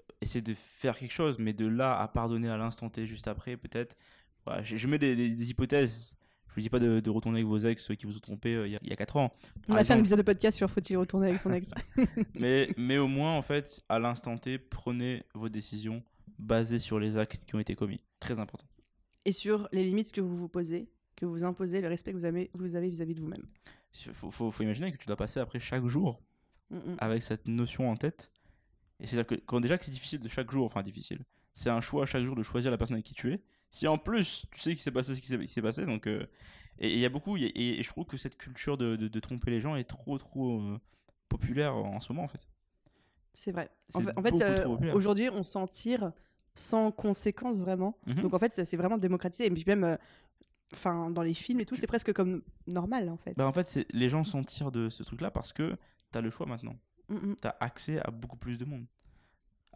euh, 0.02 0.14
essayer 0.22 0.42
de 0.44 0.54
faire 0.54 0.96
quelque 1.00 1.14
chose, 1.14 1.40
mais 1.40 1.54
de 1.54 1.66
là 1.66 2.00
à 2.00 2.08
pardonner 2.08 2.50
à 2.50 2.58
l'instant 2.58 2.90
T 2.90 3.08
juste 3.08 3.28
après, 3.28 3.58
peut-être, 3.58 3.96
voilà, 4.50 4.64
je, 4.64 4.76
je 4.78 4.88
mets 4.88 4.98
des, 5.00 5.16
des- 5.16 5.36
des 5.36 5.50
hypothèses, 5.50 6.16
Je 6.50 6.56
vous 6.56 6.62
dis 6.62 6.70
pas 6.70 6.80
de, 6.80 7.00
de 7.00 7.10
retourner 7.10 7.40
avec 7.40 7.48
vos 7.48 7.58
ex 7.60 7.92
qui 7.98 8.06
vous 8.06 8.16
ont 8.18 8.20
trompé 8.20 8.56
euh, 8.56 8.68
il 8.68 8.72
y, 8.72 8.76
a- 8.76 8.80
il 8.82 8.90
y 8.90 8.94
a 8.94 8.96
4 8.96 9.18
ans. 9.18 9.34
On 9.68 9.76
a 9.76 9.84
fait 9.84 9.94
un 9.94 10.00
épisode 10.00 10.18
de 10.20 10.24
podcast 10.24 10.58
sur 10.58 10.70
faut-il 10.70 10.98
retourner 10.98 11.28
avec 11.28 11.40
son 11.40 11.52
ex. 11.54 11.72
mais, 12.34 12.74
mais 12.78 12.98
au 12.98 13.08
moins, 13.08 13.34
en 13.38 13.42
fait, 13.42 13.82
à 13.90 14.00
l'instant 14.00 14.38
T, 14.38 14.58
prenez 14.58 15.24
vos 15.34 15.50
décisions 15.50 16.04
basées 16.38 16.80
sur 16.80 17.00
les 17.00 17.18
actes 17.18 17.46
qui 17.46 17.56
ont 17.56 17.60
été 17.60 17.76
commis. 17.76 18.02
Très 18.20 18.40
important. 18.40 18.66
Et 19.26 19.32
sur 19.32 19.68
les 19.72 19.84
limites 19.84 20.12
que 20.12 20.22
vous 20.22 20.36
vous 20.38 20.48
posez, 20.50 20.90
que 21.16 21.26
vous 21.26 21.44
imposez, 21.44 21.82
le 21.82 21.88
respect 21.90 22.12
que 22.12 22.18
vous 22.18 22.26
avez 22.26 22.50
vous 22.54 22.76
avez 22.76 22.90
vis-à-vis 22.90 23.14
de 23.16 23.20
vous-même. 23.22 23.46
Il 24.06 24.14
faut, 24.14 24.32
faut, 24.32 24.50
faut 24.52 24.64
imaginer 24.64 24.92
que 24.92 24.98
tu 24.98 25.06
dois 25.08 25.18
passer 25.18 25.40
après 25.40 25.60
chaque 25.60 25.86
jour 25.86 26.22
Mm, 26.72 26.76
mm. 26.78 26.96
avec 27.00 27.24
cette 27.24 27.48
notion 27.48 27.90
en 27.90 27.96
tête. 27.96 28.32
Et 29.00 29.08
c'est-à-dire 29.08 29.26
que 29.26 29.36
quand 29.46 29.60
déjà 29.60 29.78
que 29.80 29.86
c'est 29.86 29.92
difficile 29.92 30.20
de 30.20 30.28
chaque 30.30 30.52
jour, 30.52 30.66
enfin 30.66 30.84
difficile, 30.84 31.20
c'est 31.54 31.70
un 31.72 31.82
choix 31.82 32.06
chaque 32.06 32.24
jour 32.24 32.36
de 32.36 32.44
choisir 32.44 32.70
la 32.70 32.78
personne 32.78 32.94
avec 32.96 33.06
qui 33.06 33.16
tu 33.16 33.34
es. 33.34 33.42
Si 33.70 33.88
en 33.88 33.98
plus 33.98 34.46
tu 34.52 34.60
sais 34.60 34.72
qu'il 34.72 34.82
s'est 34.82 34.92
passé 34.92 35.16
ce 35.16 35.22
qui 35.22 35.48
s'est 35.48 35.62
passé, 35.62 35.86
donc 35.86 36.08
euh, 36.08 36.26
et 36.80 36.94
il 36.94 37.00
y 37.00 37.06
a 37.06 37.10
beaucoup, 37.10 37.38
et, 37.38 37.52
et 37.56 37.84
je 37.84 37.90
trouve 37.90 38.06
que 38.06 38.18
cette 38.18 38.38
culture 38.38 38.78
de, 38.78 38.96
de, 38.96 39.08
de 39.08 39.20
tromper 39.20 39.52
les 39.52 39.62
gens 39.62 39.76
est 39.76 39.84
trop 39.84 40.18
trop 40.18 40.60
euh, 40.60 40.80
populaire 41.28 41.76
en 41.76 42.00
ce 42.00 42.12
moment 42.12 42.24
en 42.24 42.28
fait. 42.28 42.48
C'est 43.34 43.52
vrai. 43.52 43.70
En 43.94 44.02
fait, 44.02 44.18
en 44.18 44.22
fait, 44.22 44.64
beaucoup 44.66 44.84
euh, 44.86 44.94
aujourd'hui, 44.94 45.30
on 45.30 45.44
s'en 45.44 45.68
tire 45.68 46.12
sans 46.56 46.92
conséquence 46.92 47.60
vraiment. 47.60 47.98
Mhm. 48.08 48.22
Donc 48.22 48.34
en 48.34 48.40
fait, 48.40 48.66
c'est 48.66 48.78
vraiment 48.78 48.98
démocratisé. 48.98 49.46
Et 49.46 49.52
puis 49.52 49.64
même, 49.68 49.98
enfin, 50.74 51.10
dans 51.12 51.22
les 51.22 51.34
films 51.34 51.60
et 51.62 51.66
tout, 51.66 51.76
c'est 51.76 51.88
presque 51.88 52.12
comme 52.12 52.42
normal 52.68 53.10
en 53.10 53.18
fait. 53.18 53.34
Bah 53.38 53.48
en 53.48 53.54
fait, 53.54 53.86
les 53.92 54.10
gens 54.10 54.24
s'en 54.24 54.44
tirent 54.44 54.72
de 54.72 54.90
ce 54.90 55.04
truc-là 55.04 55.32
parce 55.32 55.54
que 55.54 55.78
t'as 56.12 56.22
le 56.22 56.30
choix 56.30 56.46
maintenant. 56.48 56.76
Mm, 57.10 57.16
mm. 57.16 57.36
T'as 57.42 57.56
accès 57.60 58.00
à 58.00 58.12
beaucoup 58.12 58.38
plus 58.38 58.58
de 58.58 58.66
monde. 58.66 58.86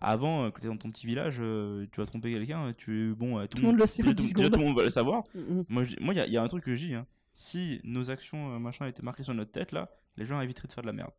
Avant, 0.04 0.44
euh, 0.46 0.52
quand 0.52 0.60
t'es 0.62 0.68
dans 0.68 0.78
ton 0.78 0.92
petit 0.92 1.08
village, 1.08 1.38
euh, 1.40 1.86
tu 1.92 2.00
vas 2.02 2.06
tromper 2.06 2.32
quelqu'un, 2.32 2.74
tu 2.78 3.14
bon, 3.16 3.40
euh, 3.40 3.44
tout, 3.48 3.56
Tout 3.58 3.62
le 3.64 3.68
monde 3.70 3.80
le 3.80 3.86
sait 3.88 4.04
en 4.04 4.08
déjà, 4.08 4.16
10 4.16 4.34
tout- 4.34 4.42
le 4.42 4.58
monde 4.58 4.76
va 4.76 4.84
le 4.84 4.90
savoir. 4.90 5.24
Mm, 5.34 5.40
mm. 5.40 5.66
Moi, 5.70 5.84
il 5.86 6.18
y 6.18 6.20
a- 6.20 6.28
il 6.28 6.34
y, 6.34 6.38
a 6.38 6.44
un 6.44 6.48
truc 6.48 6.64
que 6.64 6.76
je 6.76 6.88
dis. 6.88 6.94
hein. 6.94 7.08
Si 7.34 7.80
nos 7.84 8.12
actions, 8.12 8.54
euh, 8.56 8.60
machin, 8.60 8.86
étaient 8.86 9.02
marquées 9.02 9.24
sur 9.24 9.34
notre 9.34 9.52
tête, 9.52 9.72
là, 9.72 9.90
les 10.18 10.26
gens 10.26 10.40
éviteraient 10.42 10.68
de 10.68 10.74
faire 10.74 10.84
de 10.84 10.88
la 10.88 10.94
merde. 10.94 11.12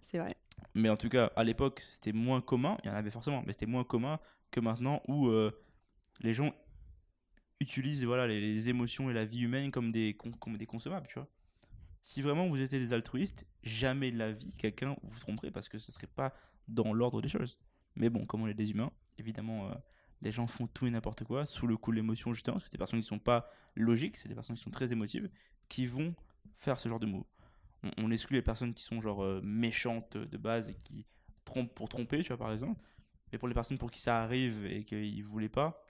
C'est 0.00 0.18
vrai. 0.18 0.34
Mais 0.74 0.88
en 0.88 0.96
tout 0.96 1.08
cas, 1.08 1.30
à 1.36 1.44
l'époque, 1.44 1.82
c'était 1.90 2.12
moins 2.12 2.40
commun. 2.40 2.76
Il 2.84 2.88
y 2.88 2.90
en 2.90 2.94
avait 2.94 3.10
forcément, 3.10 3.42
mais 3.46 3.52
c'était 3.52 3.66
moins 3.66 3.84
commun 3.84 4.18
que 4.50 4.60
maintenant 4.60 5.00
où 5.08 5.28
euh, 5.28 5.50
les 6.20 6.34
gens 6.34 6.52
utilisent 7.60 8.04
voilà, 8.04 8.26
les, 8.26 8.40
les 8.40 8.68
émotions 8.68 9.10
et 9.10 9.14
la 9.14 9.24
vie 9.24 9.40
humaine 9.40 9.70
comme 9.70 9.92
des, 9.92 10.16
comme 10.40 10.56
des 10.56 10.66
consommables, 10.66 11.06
tu 11.08 11.14
vois. 11.14 11.28
Si 12.02 12.22
vraiment 12.22 12.46
vous 12.48 12.60
étiez 12.60 12.78
des 12.78 12.92
altruistes, 12.92 13.46
jamais 13.62 14.12
de 14.12 14.18
la 14.18 14.32
vie 14.32 14.52
quelqu'un 14.54 14.96
vous 15.02 15.18
tromperait 15.18 15.50
parce 15.50 15.68
que 15.68 15.78
ce 15.78 15.90
serait 15.90 16.06
pas 16.06 16.34
dans 16.68 16.92
l'ordre 16.92 17.20
des 17.22 17.28
choses. 17.28 17.58
Mais 17.96 18.10
bon, 18.10 18.26
comme 18.26 18.42
on 18.42 18.46
est 18.46 18.54
des 18.54 18.70
humains, 18.70 18.92
évidemment, 19.18 19.70
euh, 19.70 19.74
les 20.22 20.32
gens 20.32 20.46
font 20.46 20.66
tout 20.66 20.86
et 20.86 20.90
n'importe 20.90 21.24
quoi 21.24 21.46
sous 21.46 21.66
le 21.66 21.76
coup 21.76 21.90
de 21.90 21.96
l'émotion, 21.96 22.32
justement, 22.32 22.54
parce 22.54 22.64
que 22.64 22.68
c'est 22.68 22.76
des 22.76 22.78
personnes 22.78 23.00
qui 23.00 23.06
sont 23.06 23.18
pas 23.18 23.50
logiques, 23.74 24.16
c'est 24.16 24.28
des 24.28 24.34
personnes 24.34 24.56
qui 24.56 24.62
sont 24.62 24.70
très 24.70 24.92
émotives, 24.92 25.30
qui 25.68 25.86
vont 25.86 26.14
faire 26.54 26.78
ce 26.78 26.88
genre 26.88 27.00
de 27.00 27.06
mots. 27.06 27.26
On, 27.82 27.90
on 27.98 28.10
exclut 28.10 28.36
les 28.36 28.42
personnes 28.42 28.74
qui 28.74 28.82
sont 28.82 29.00
genre 29.00 29.22
euh, 29.22 29.40
méchantes 29.42 30.16
de 30.16 30.36
base 30.36 30.68
et 30.68 30.74
qui 30.74 31.04
trompent 31.44 31.74
pour 31.74 31.88
tromper, 31.88 32.22
tu 32.22 32.28
vois, 32.28 32.38
par 32.38 32.52
exemple. 32.52 32.80
Mais 33.32 33.38
pour 33.38 33.48
les 33.48 33.54
personnes 33.54 33.78
pour 33.78 33.90
qui 33.90 34.00
ça 34.00 34.22
arrive 34.22 34.64
et 34.66 34.84
qu'ils 34.84 35.24
voulaient 35.24 35.48
pas, 35.48 35.82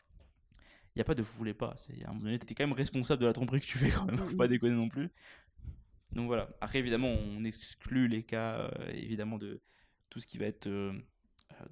il 0.94 0.98
n'y 0.98 1.02
a 1.02 1.04
pas 1.04 1.14
de 1.14 1.22
vous 1.22 1.36
voulez 1.36 1.54
pas. 1.54 1.75
C'est, 1.76 2.02
à 2.04 2.08
un 2.08 2.12
moment 2.12 2.25
donné, 2.25 2.38
t'es 2.38 2.54
quand 2.54 2.66
même 2.66 2.72
responsable 2.72 3.20
de 3.20 3.26
la 3.26 3.34
tromperie 3.34 3.60
que 3.60 3.66
tu 3.66 3.76
fais 3.76 3.90
quand 3.90 4.06
même, 4.06 4.16
faut 4.16 4.36
pas 4.36 4.48
déconner 4.48 4.75
non 4.75 4.88
plus. 4.88 5.10
Donc 6.12 6.26
voilà. 6.26 6.48
Après, 6.60 6.78
évidemment, 6.78 7.08
on 7.08 7.44
exclut 7.44 8.08
les 8.08 8.22
cas, 8.22 8.60
euh, 8.60 8.90
évidemment, 8.92 9.36
de 9.36 9.60
tout 10.08 10.20
ce 10.20 10.26
qui 10.26 10.38
va 10.38 10.46
être 10.46 10.66
euh, 10.66 10.92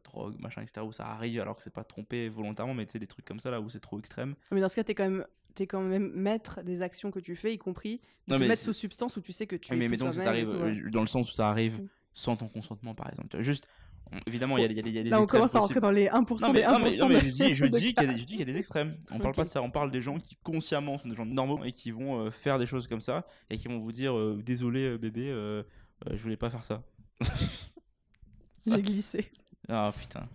drogue, 0.04 0.36
machin, 0.40 0.62
etc., 0.62 0.84
où 0.86 0.92
ça 0.92 1.06
arrive 1.06 1.40
alors 1.40 1.56
que 1.56 1.62
c'est 1.62 1.72
pas 1.72 1.84
trompé 1.84 2.28
volontairement, 2.28 2.74
mais 2.74 2.86
tu 2.86 2.92
sais, 2.92 2.98
des 2.98 3.06
trucs 3.06 3.24
comme 3.24 3.40
ça 3.40 3.50
là 3.50 3.60
où 3.60 3.68
c'est 3.70 3.80
trop 3.80 3.98
extrême. 3.98 4.34
Mais 4.52 4.60
dans 4.60 4.68
ce 4.68 4.76
cas, 4.76 4.84
t'es 4.84 4.94
quand 4.94 5.04
même, 5.04 5.24
t'es 5.54 5.66
quand 5.66 5.80
même 5.82 6.10
maître 6.14 6.62
des 6.62 6.82
actions 6.82 7.10
que 7.10 7.20
tu 7.20 7.36
fais, 7.36 7.52
y 7.54 7.58
compris 7.58 8.00
de 8.26 8.32
Non, 8.32 8.36
te 8.36 8.42
mais 8.42 8.48
mettre 8.48 8.62
sous 8.62 8.72
substance 8.72 9.16
où 9.16 9.20
tu 9.20 9.32
sais 9.32 9.46
que 9.46 9.56
tu 9.56 9.72
Oui, 9.72 9.76
es 9.76 9.80
mais 9.80 9.88
mettons 9.88 10.10
que 10.10 10.16
ça 10.16 10.30
ouais. 10.32 10.44
euh, 10.46 10.90
dans 10.90 11.00
le 11.00 11.06
sens 11.06 11.30
où 11.30 11.34
ça 11.34 11.48
arrive 11.48 11.80
Mm. 11.82 11.88
sans 12.14 12.36
ton 12.36 12.48
consentement, 12.48 12.94
par 12.94 13.08
exemple. 13.10 13.28
Tu 13.28 13.36
vois, 13.36 13.42
Juste, 13.44 13.66
on- 14.12 14.18
évidemment, 14.26 14.58
il 14.58 14.62
y 14.62 14.64
a, 14.66 14.68
y 14.72 14.80
a 14.80 14.88
y 14.88 14.98
a 14.98 15.02
des 15.02 15.08
Là, 15.10 15.20
on 15.20 15.26
commence 15.26 15.54
à 15.54 15.60
rentrer 15.60 15.80
dans 15.80 15.90
les 15.90 16.08
1% 16.08 16.46
Non 16.46 16.52
mais, 16.52 16.60
des 16.60 16.66
non, 16.66 16.78
mais- 16.78 16.90
1% 16.90 16.98
non, 17.00 17.08
mais 17.08 17.14
de- 17.14 17.20
je 17.20 17.30
dis, 17.30 17.54
je 17.54 17.66
qu'il 17.66 17.84
y, 17.84 17.98
a 17.98 18.14
des- 18.14 18.52
y 18.52 18.54
a 18.54 18.58
extrêmes. 18.58 18.96
On 19.10 19.18
parle 19.18 19.30
Ok. 19.30 19.36
pas 19.36 19.44
de 19.44 19.48
ça, 19.48 19.62
on 19.62 19.70
parle 19.70 19.90
des 19.90 20.00
gens 20.02 20.18
qui 20.18 20.36
consciemment 20.42 20.98
sont 20.98 21.08
des 21.08 21.14
gens 21.16 21.24
normaux 21.26 21.64
et 21.64 21.72
qui 21.72 21.90
vont 21.90 22.20
euh, 22.20 22.30
faire 22.30 22.58
des 22.58 22.66
choses 22.66 22.86
comme 22.86 23.00
ça 23.00 23.26
et 23.50 23.56
qui 23.56 23.68
vont 23.68 23.78
vous 23.78 23.92
dire 23.92 24.16
euh, 24.16 24.40
désolé 24.44 24.80
euh, 24.86 24.98
bébé, 24.98 25.28
euh, 25.30 25.62
euh, 26.06 26.10
je 26.16 26.22
voulais 26.22 26.36
pas 26.36 26.50
faire 26.50 26.64
ça. 26.64 26.82
J'ai 28.66 28.82
glissé. 28.82 29.30
Ah 29.68 29.92
putain. 29.98 30.26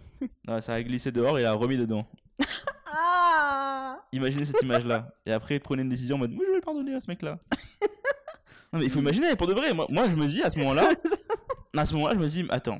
Non, 0.47 0.59
ça 0.61 0.73
a 0.73 0.83
glissé 0.83 1.11
dehors 1.11 1.37
et 1.37 1.43
il 1.43 1.45
a 1.45 1.53
remis 1.53 1.77
dedans. 1.77 2.05
Ah 2.93 3.99
Imaginez 4.11 4.45
cette 4.45 4.61
image 4.61 4.85
là. 4.85 5.13
Et 5.25 5.31
après 5.31 5.59
prenez 5.59 5.83
une 5.83 5.89
décision 5.89 6.15
en 6.15 6.19
mode 6.19 6.31
moi 6.31 6.43
je 6.45 6.49
vais 6.51 6.55
le 6.57 6.61
pardonner 6.61 6.93
à 6.95 6.99
ce 6.99 7.07
mec 7.09 7.21
là. 7.21 7.37
non 8.73 8.79
mais 8.79 8.85
il 8.85 8.89
faut 8.91 8.99
imaginer 8.99 9.35
pour 9.35 9.47
de 9.47 9.53
vrai. 9.53 9.73
Moi, 9.73 9.85
moi 9.89 10.09
je 10.09 10.15
me 10.15 10.27
dis 10.27 10.41
à 10.41 10.49
ce 10.49 10.57
moment 10.59 10.73
là, 10.73 10.89
à 11.77 11.85
ce 11.85 11.93
moment 11.93 12.07
là 12.07 12.13
je 12.15 12.19
me 12.19 12.27
dis 12.27 12.45
attends, 12.49 12.79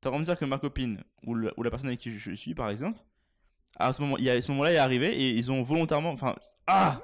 t'as 0.00 0.10
envie 0.10 0.18
de 0.18 0.20
me 0.20 0.24
dire 0.26 0.38
que 0.38 0.44
ma 0.44 0.58
copine 0.58 1.02
ou, 1.26 1.34
le- 1.34 1.52
ou 1.56 1.62
la 1.62 1.70
personne 1.70 1.88
avec 1.88 2.00
qui 2.00 2.12
je, 2.12 2.30
je 2.30 2.34
suis 2.34 2.54
par 2.54 2.70
exemple, 2.70 2.98
à 3.76 3.92
ce 3.92 4.00
moment, 4.02 4.16
il 4.18 4.24
y 4.24 4.30
a, 4.30 4.34
à 4.34 4.42
ce 4.42 4.50
moment 4.50 4.66
il 4.66 4.72
est 4.72 4.78
arrivé 4.78 5.08
et 5.20 5.30
ils 5.30 5.50
ont 5.50 5.62
volontairement, 5.62 6.10
enfin 6.10 6.36
ah. 6.66 7.00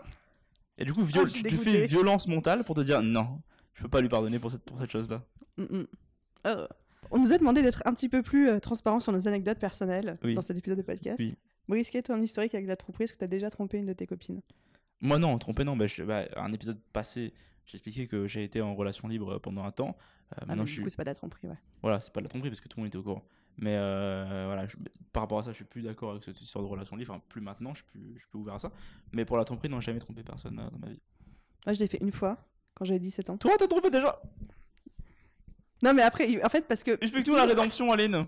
Et 0.78 0.84
du 0.84 0.92
coup 0.92 1.02
viol- 1.02 1.26
Ah, 1.28 1.32
tu, 1.32 1.42
tu 1.42 1.56
fais 1.56 1.86
violence 1.86 2.28
mentale 2.28 2.62
pour 2.64 2.74
te 2.76 2.80
dire 2.82 3.02
non, 3.02 3.40
je 3.74 3.82
peux 3.82 3.88
pas 3.88 4.00
lui 4.00 4.08
pardonner 4.08 4.38
pour 4.38 4.50
cette 4.50 4.62
pour 4.62 4.78
cette 4.78 4.90
chose 4.90 5.08
là. 5.10 5.22
Mm, 5.58 5.62
mm. 5.78 5.86
Oh. 6.48 6.66
On 7.10 7.18
nous 7.18 7.32
a 7.32 7.38
demandé 7.38 7.62
d'être 7.62 7.82
un 7.86 7.92
petit 7.94 8.08
peu 8.08 8.22
plus 8.22 8.48
euh, 8.48 8.58
transparent 8.60 9.00
sur 9.00 9.12
nos 9.12 9.28
anecdotes 9.28 9.58
personnelles 9.58 10.18
Oui. 10.22 10.34
dans 10.34 10.42
cet 10.42 10.56
épisode 10.58 10.78
de 10.78 10.82
podcast. 10.82 11.18
Oui. 11.20 11.34
Brice, 11.68 11.90
quel 11.90 11.98
est 12.00 12.02
ton 12.02 12.20
historique 12.22 12.54
avec 12.54 12.66
la 12.66 12.76
tromperie 12.76 13.04
Est-ce 13.04 13.12
que 13.12 13.18
tu 13.18 13.24
as 13.24 13.28
déjà 13.28 13.50
trompé 13.50 13.78
une 13.78 13.86
de 13.86 13.92
tes 13.92 14.06
copines? 14.06 14.40
Moi 15.00 15.18
non, 15.18 15.36
trompé 15.38 15.64
non. 15.64 15.76
Bah, 15.76 15.86
je- 15.86 16.02
bah, 16.02 16.24
un 16.36 16.52
épisode 16.52 16.80
passé, 16.92 17.32
j'expliquais 17.66 18.06
que 18.06 18.26
j'ai 18.26 18.44
été 18.44 18.60
en 18.60 18.74
relation 18.74 19.08
libre 19.08 19.38
pendant 19.38 19.64
un 19.64 19.72
temps. 19.72 19.96
Euh, 19.96 20.36
Ah, 20.38 20.46
maintenant 20.46 20.62
mais 20.62 20.66
je 20.66 20.70
Du 20.70 20.72
suis 20.74 20.82
coup, 20.82 20.88
c'est 20.88 20.96
pas 20.96 21.04
de 21.04 21.10
la 21.10 21.14
tromperie, 21.14 21.48
ouais. 21.48 21.58
Voilà, 21.82 22.00
c'est 22.00 22.12
pas 22.12 22.20
de 22.20 22.24
la 22.24 22.28
tromperie 22.28 22.50
parce 22.50 22.60
que 22.60 22.68
tout 22.68 22.78
le 22.78 22.82
monde 22.82 22.88
était 22.88 22.98
au 22.98 23.02
courant. 23.02 23.22
Mais 23.58 23.74
euh, 23.76 24.44
voilà, 24.46 24.66
je- 24.66 24.76
par 25.12 25.22
rapport 25.22 25.38
à 25.38 25.42
ça, 25.44 25.50
je 25.50 25.56
suis 25.56 25.64
plus 25.64 25.82
d'accord 25.82 26.10
avec 26.12 26.24
cette 26.24 26.40
histoire 26.40 26.64
de 26.64 26.68
relation 26.68 26.94
libre. 26.96 27.12
Enfin, 27.14 27.22
plus 27.28 27.40
maintenant, 27.40 27.70
je 27.74 27.82
suis 27.82 27.86
plus, 27.86 28.12
je 28.14 28.18
suis 28.20 28.28
plus 28.28 28.38
ouvert 28.40 28.54
à 28.54 28.58
ça. 28.58 28.70
Mais 29.12 29.24
pour 29.24 29.36
la 29.36 29.44
tromperie, 29.44 29.68
non, 29.68 29.80
j'ai 29.80 29.86
jamais 29.86 30.00
trompé 30.00 30.22
personne 30.22 30.58
euh, 30.58 30.68
dans 30.70 30.78
ma 30.78 30.88
vie. 30.88 31.00
Moi, 31.64 31.72
je 31.72 31.78
l'ai 31.80 31.88
fait 31.88 31.98
une 32.00 32.12
fois 32.12 32.38
quand 32.74 32.84
j'avais 32.84 33.00
17 33.00 33.30
ans. 33.30 33.36
Toi, 33.38 33.52
t'as 33.58 33.66
trompé 33.66 33.90
déjà? 33.90 34.20
Non, 35.82 35.94
mais 35.94 36.02
après, 36.02 36.42
en 36.44 36.48
fait, 36.48 36.66
parce 36.66 36.82
que. 36.82 36.92
Explique-nous 36.92 37.36
la 37.36 37.44
rédemption, 37.46 37.90
Aline. 37.92 38.26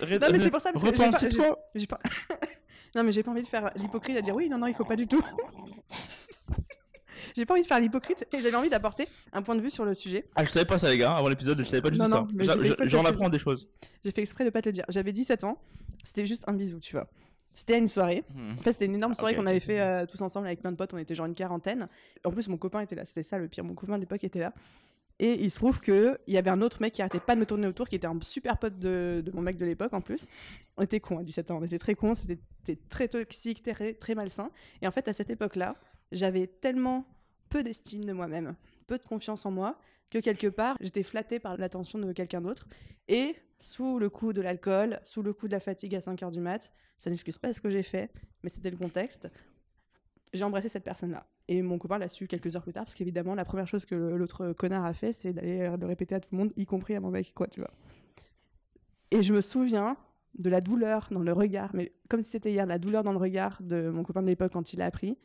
Ré- 0.00 0.18
Non, 0.18 0.28
mais 0.32 0.38
c'est 0.38 0.50
pour 0.50 0.60
ça, 0.60 0.72
parce 0.72 0.84
que 0.84 0.90
j'ai 0.90 0.96
pas- 0.96 1.06
Repentis-toi. 1.06 1.58
Pas... 1.88 2.00
non, 2.94 3.04
mais 3.04 3.12
j'ai 3.12 3.22
pas 3.22 3.30
envie 3.30 3.42
de 3.42 3.46
faire 3.46 3.70
l'hypocrite 3.76 4.16
à 4.16 4.20
dire 4.22 4.34
oui, 4.34 4.48
non, 4.48 4.58
non, 4.58 4.66
il 4.66 4.74
faut 4.74 4.84
pas 4.84 4.96
du 4.96 5.06
tout. 5.06 5.22
j'ai 7.36 7.44
pas 7.46 7.54
envie 7.54 7.62
de 7.62 7.66
faire 7.66 7.80
l'hypocrite 7.80 8.26
et 8.32 8.40
j'avais 8.40 8.56
envie 8.56 8.70
d'apporter 8.70 9.08
un 9.32 9.42
point 9.42 9.54
de 9.54 9.60
vue 9.60 9.70
sur 9.70 9.84
le 9.84 9.94
sujet. 9.94 10.26
Ah, 10.34 10.44
je 10.44 10.50
savais 10.50 10.64
pas 10.64 10.78
ça, 10.78 10.88
les 10.88 10.98
gars. 10.98 11.14
Avant 11.14 11.28
l'épisode, 11.28 11.58
je 11.58 11.64
savais 11.64 11.82
pas 11.82 11.90
du 11.90 11.98
tout 11.98 12.06
ça. 12.06 12.26
J'en 12.84 13.04
apprends 13.04 13.28
des 13.28 13.38
choses. 13.38 13.68
J'ai 14.04 14.10
fait 14.10 14.22
exprès 14.22 14.44
de 14.44 14.50
pas 14.50 14.62
te 14.62 14.68
le 14.68 14.72
dire. 14.72 14.84
J'avais 14.88 15.12
17 15.12 15.44
ans, 15.44 15.58
c'était 16.02 16.26
juste 16.26 16.44
un 16.48 16.52
bisou, 16.52 16.80
tu 16.80 16.92
vois. 16.92 17.08
C'était 17.54 17.74
à 17.74 17.78
une 17.78 17.86
soirée. 17.86 18.22
En 18.58 18.62
fait, 18.62 18.72
c'était 18.72 18.84
une 18.84 18.96
énorme 18.96 19.12
Ah, 19.14 19.18
soirée 19.18 19.34
qu'on 19.34 19.46
avait 19.46 19.56
ok. 19.56 19.62
fait 19.62 19.80
euh, 19.80 20.04
tous 20.04 20.20
ensemble 20.20 20.46
avec 20.46 20.60
plein 20.60 20.70
de 20.72 20.76
potes. 20.76 20.92
On 20.92 20.98
était 20.98 21.14
genre 21.14 21.24
une 21.24 21.34
quarantaine. 21.34 21.88
En 22.22 22.30
plus, 22.30 22.48
mon 22.48 22.58
copain 22.58 22.80
était 22.80 22.94
là. 22.94 23.06
C'était 23.06 23.22
ça 23.22 23.38
le 23.38 23.48
pire. 23.48 23.64
Mon 23.64 23.74
copain 23.74 23.94
de 23.94 24.00
l'époque 24.00 24.22
était 24.24 24.40
là. 24.40 24.52
Et 25.18 25.42
il 25.42 25.50
se 25.50 25.56
trouve 25.56 25.80
que 25.80 26.18
il 26.26 26.34
y 26.34 26.38
avait 26.38 26.50
un 26.50 26.60
autre 26.60 26.82
mec 26.82 26.92
qui 26.92 27.00
arrêtait 27.00 27.20
pas 27.20 27.34
de 27.34 27.40
me 27.40 27.46
tourner 27.46 27.66
autour, 27.66 27.88
qui 27.88 27.96
était 27.96 28.06
un 28.06 28.18
super 28.20 28.58
pote 28.58 28.78
de, 28.78 29.24
mon 29.32 29.40
mec 29.40 29.56
de 29.56 29.64
l'époque 29.64 29.94
en 29.94 30.00
plus. 30.00 30.26
On 30.76 30.82
était 30.82 31.00
cons 31.00 31.18
à 31.18 31.22
17 31.22 31.50
ans. 31.50 31.58
On 31.60 31.64
était 31.64 31.78
très 31.78 31.94
cons. 31.94 32.14
C'était 32.14 32.38
très 32.88 33.08
toxique, 33.08 33.62
très, 33.62 33.94
très 33.94 34.14
malsain. 34.14 34.50
Et 34.82 34.86
en 34.86 34.90
fait, 34.90 35.08
à 35.08 35.12
cette 35.12 35.30
époque-là, 35.30 35.74
j'avais 36.12 36.46
tellement 36.46 37.06
peu 37.48 37.62
d'estime 37.62 38.04
de 38.04 38.12
moi-même, 38.12 38.56
peu 38.86 38.98
de 38.98 39.02
confiance 39.02 39.46
en 39.46 39.50
moi, 39.50 39.78
que 40.10 40.18
quelque 40.18 40.48
part, 40.48 40.76
j'étais 40.80 41.02
flattée 41.02 41.38
par 41.38 41.56
l'attention 41.56 41.98
de 41.98 42.12
quelqu'un 42.12 42.42
d'autre. 42.42 42.66
Et 43.08 43.36
sous 43.58 43.98
le 43.98 44.10
coup 44.10 44.32
de 44.32 44.42
l'alcool, 44.42 45.00
sous 45.02 45.22
le 45.22 45.32
coup 45.32 45.48
de 45.48 45.52
la 45.52 45.60
fatigue 45.60 45.94
à 45.94 46.00
5 46.00 46.22
heures 46.22 46.30
du 46.30 46.40
mat, 46.40 46.72
ça 46.98 47.10
n'excuse 47.10 47.38
pas 47.38 47.52
ce 47.52 47.60
que 47.60 47.70
j'ai 47.70 47.82
fait, 47.82 48.10
mais 48.42 48.50
c'était 48.50 48.70
le 48.70 48.76
contexte. 48.76 49.28
J'ai 50.32 50.44
embrassé 50.44 50.68
cette 50.68 50.84
personne-là. 50.84 51.26
Et 51.48 51.62
mon 51.62 51.78
copain 51.78 51.98
l'a 51.98 52.08
su 52.08 52.26
quelques 52.26 52.56
heures 52.56 52.62
plus 52.62 52.72
tard, 52.72 52.84
parce 52.84 52.94
qu'évidemment, 52.94 53.34
la 53.34 53.44
première 53.44 53.68
chose 53.68 53.84
que 53.84 53.94
l'autre 53.94 54.52
connard 54.52 54.84
a 54.84 54.92
fait, 54.92 55.12
c'est 55.12 55.32
d'aller 55.32 55.70
le 55.78 55.86
répéter 55.86 56.14
à 56.16 56.20
tout 56.20 56.30
le 56.32 56.38
monde, 56.38 56.52
y 56.56 56.66
compris 56.66 56.96
à 56.96 57.00
mon 57.00 57.10
mec, 57.10 57.32
quoi, 57.34 57.46
tu 57.46 57.60
vois. 57.60 57.70
Et 59.12 59.22
je 59.22 59.32
me 59.32 59.40
souviens 59.40 59.96
de 60.38 60.50
la 60.50 60.60
douleur 60.60 61.06
dans 61.12 61.20
le 61.20 61.32
regard, 61.32 61.70
mais 61.72 61.92
comme 62.08 62.20
si 62.20 62.30
c'était 62.30 62.50
hier, 62.50 62.66
la 62.66 62.78
douleur 62.78 63.04
dans 63.04 63.12
le 63.12 63.18
regard 63.18 63.58
de 63.62 63.90
mon 63.90 64.02
copain 64.02 64.22
de 64.22 64.26
l'époque 64.26 64.52
quand 64.52 64.72
il 64.72 64.82
a 64.82 64.86
appris. 64.86 65.16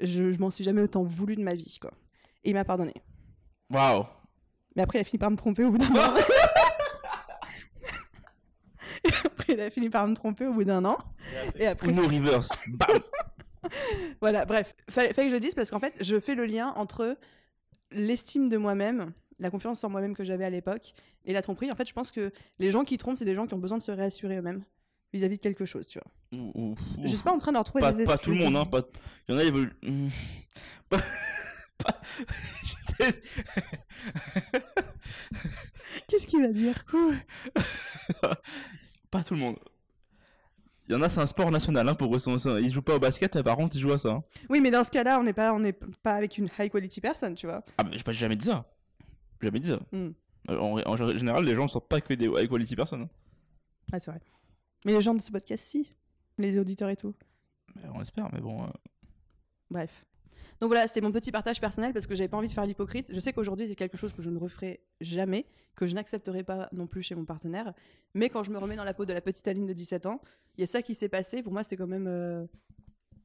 Je, 0.00 0.32
je 0.32 0.38
m'en 0.38 0.50
suis 0.50 0.64
jamais 0.64 0.80
autant 0.82 1.02
voulu 1.02 1.36
de 1.36 1.42
ma 1.42 1.54
vie, 1.54 1.78
quoi. 1.80 1.92
Et 2.42 2.50
il 2.50 2.54
m'a 2.54 2.64
pardonné. 2.64 2.94
Waouh. 3.70 4.06
Mais 4.76 4.82
après, 4.82 4.98
il 4.98 5.02
a 5.02 5.04
fini 5.04 5.18
par 5.18 5.30
me 5.30 5.36
tromper 5.36 5.64
au 5.64 5.70
bout 5.70 5.78
d'un 5.78 5.86
an. 5.94 6.14
Après, 9.24 9.52
il 9.52 9.60
a 9.60 9.68
fini 9.70 9.90
par 9.90 10.06
me 10.06 10.14
tromper 10.14 10.46
au 10.46 10.54
bout 10.54 10.64
d'un 10.64 10.84
an. 10.84 10.96
Et 11.56 11.66
après, 11.66 11.90
Uno 11.90 12.02
reverse. 12.04 12.48
Bam. 12.68 12.98
voilà, 14.20 14.44
bref. 14.44 14.74
Fallait, 14.88 15.12
fallait 15.12 15.28
que 15.28 15.30
je 15.30 15.36
le 15.36 15.40
dise 15.40 15.54
parce 15.54 15.70
qu'en 15.70 15.80
fait, 15.80 15.98
je 16.02 16.18
fais 16.20 16.34
le 16.34 16.44
lien 16.46 16.72
entre 16.76 17.16
l'estime 17.90 18.48
de 18.48 18.56
moi-même, 18.56 19.12
la 19.38 19.50
confiance 19.50 19.82
en 19.84 19.90
moi-même 19.90 20.14
que 20.16 20.24
j'avais 20.24 20.44
à 20.44 20.50
l'époque, 20.50 20.94
et 21.24 21.32
la 21.32 21.42
tromperie. 21.42 21.70
En 21.70 21.76
fait, 21.76 21.88
je 21.88 21.92
pense 21.92 22.10
que 22.12 22.32
les 22.58 22.70
gens 22.70 22.84
qui 22.84 22.98
trompent, 22.98 23.16
c'est 23.18 23.24
des 23.24 23.34
gens 23.34 23.46
qui 23.46 23.54
ont 23.54 23.58
besoin 23.58 23.78
de 23.78 23.82
se 23.82 23.92
réassurer 23.92 24.36
eux-mêmes 24.38 24.64
vis-à-vis 25.12 25.36
de 25.36 25.42
quelque 25.42 25.64
chose, 25.64 25.86
tu 25.86 25.98
vois. 26.00 26.10
Je 27.04 27.06
suis 27.08 27.22
pas 27.22 27.32
en 27.32 27.38
train 27.38 27.52
de 27.52 27.56
leur 27.56 27.64
trouver 27.64 27.82
pas, 27.82 27.92
des 27.92 28.04
pas 28.04 28.14
excuses. 28.14 28.24
tout 28.24 28.30
le 28.30 28.44
monde, 28.50 28.56
hein. 28.56 28.66
Pas... 28.66 28.82
Il 29.28 29.32
y 29.32 29.34
en 29.36 29.38
a, 29.38 29.44
ils 29.44 29.52
veulent. 29.52 29.74
Hmm. 29.82 30.08
Pas- 30.88 30.98
pas- 31.78 32.00
Qu'est-ce 36.08 36.26
qu'il 36.26 36.40
va 36.42 36.48
dire? 36.48 36.84
Pas 39.10 39.24
tout 39.24 39.34
le 39.34 39.40
monde. 39.40 39.56
Il 40.88 40.92
y 40.92 40.94
en 40.94 41.00
a, 41.02 41.08
c'est 41.08 41.20
un 41.20 41.26
sport 41.26 41.50
national 41.50 41.88
hein, 41.88 41.94
pour 41.94 42.14
eux. 42.14 42.18
Ils 42.60 42.70
jouent 42.72 42.82
pas 42.82 42.96
au 42.96 42.98
basket, 42.98 43.34
mais 43.36 43.42
par 43.42 43.56
contre, 43.56 43.74
ils 43.76 43.80
jouent 43.80 43.92
à 43.92 43.98
ça. 43.98 44.10
hein. 44.10 44.24
Oui, 44.50 44.60
mais 44.60 44.70
dans 44.70 44.84
ce 44.84 44.90
cas-là, 44.90 45.18
on 45.18 45.22
n'est 45.22 45.32
pas, 45.32 45.52
on 45.54 45.58
n'est 45.58 45.72
pas 45.72 46.12
avec 46.12 46.36
une 46.36 46.48
high 46.58 46.70
quality 46.70 47.00
personne, 47.00 47.34
tu 47.34 47.46
vois. 47.46 47.64
Ah, 47.78 47.84
mais 47.84 47.96
j'ai 47.96 48.04
pas 48.04 48.12
jamais 48.12 48.36
dit 48.36 48.44
ça. 48.46 48.66
J'ai 49.40 49.46
jamais 49.48 49.60
dit 49.60 49.68
ça. 49.68 49.80
Hmm. 49.92 50.10
Euh, 50.50 50.58
En, 50.58 50.78
en 50.86 50.96
général, 51.16 51.44
les 51.44 51.54
gens 51.54 51.62
ne 51.62 51.68
sortent 51.68 51.88
pas 51.88 52.00
que 52.02 52.12
des 52.12 52.26
high 52.26 52.48
quality 52.48 52.76
personnes. 52.76 53.02
hein. 53.02 53.08
Ah, 53.92 53.98
c'est 54.00 54.10
vrai. 54.10 54.20
Mais 54.84 54.92
les 54.92 55.00
gens 55.00 55.14
de 55.14 55.22
ce 55.22 55.30
podcast, 55.32 55.64
si. 55.64 55.90
Les 56.36 56.58
auditeurs 56.58 56.90
et 56.90 56.96
tout. 56.96 57.14
Mais 57.76 57.88
on 57.94 58.02
espère, 58.02 58.28
mais 58.32 58.40
bon. 58.40 58.62
euh, 58.64 58.66
Bref. 59.70 60.04
Donc 60.60 60.68
voilà, 60.68 60.86
c'était 60.86 61.00
mon 61.00 61.10
petit 61.12 61.32
partage 61.32 61.60
personnel 61.60 61.92
parce 61.92 62.06
que 62.06 62.14
j'avais 62.14 62.28
pas 62.28 62.36
envie 62.36 62.48
de 62.48 62.52
faire 62.52 62.64
l'hypocrite. 62.66 63.12
Je 63.14 63.20
sais 63.20 63.32
qu'aujourd'hui, 63.32 63.66
c'est 63.68 63.74
quelque 63.74 63.96
chose 63.96 64.12
que 64.12 64.22
je 64.22 64.30
ne 64.30 64.38
referai 64.38 64.80
jamais, 65.00 65.46
que 65.74 65.84
je 65.86 65.94
n'accepterai 65.94 66.42
pas 66.44 66.68
non 66.72 66.86
plus 66.86 67.02
chez 67.02 67.14
mon 67.14 67.24
partenaire. 67.24 67.74
Mais 68.14 68.28
quand 68.28 68.42
je 68.44 68.50
me 68.50 68.58
remets 68.58 68.76
dans 68.76 68.84
la 68.84 68.94
peau 68.94 69.04
de 69.04 69.12
la 69.12 69.20
petite 69.20 69.46
Aline 69.48 69.66
de 69.66 69.72
17 69.72 70.06
ans, 70.06 70.20
il 70.56 70.60
y 70.60 70.64
a 70.64 70.66
ça 70.66 70.80
qui 70.82 70.94
s'est 70.94 71.08
passé. 71.08 71.42
Pour 71.42 71.52
moi, 71.52 71.62
c'était 71.64 71.76
quand 71.76 71.86
même 71.88 72.06
euh, 72.06 72.46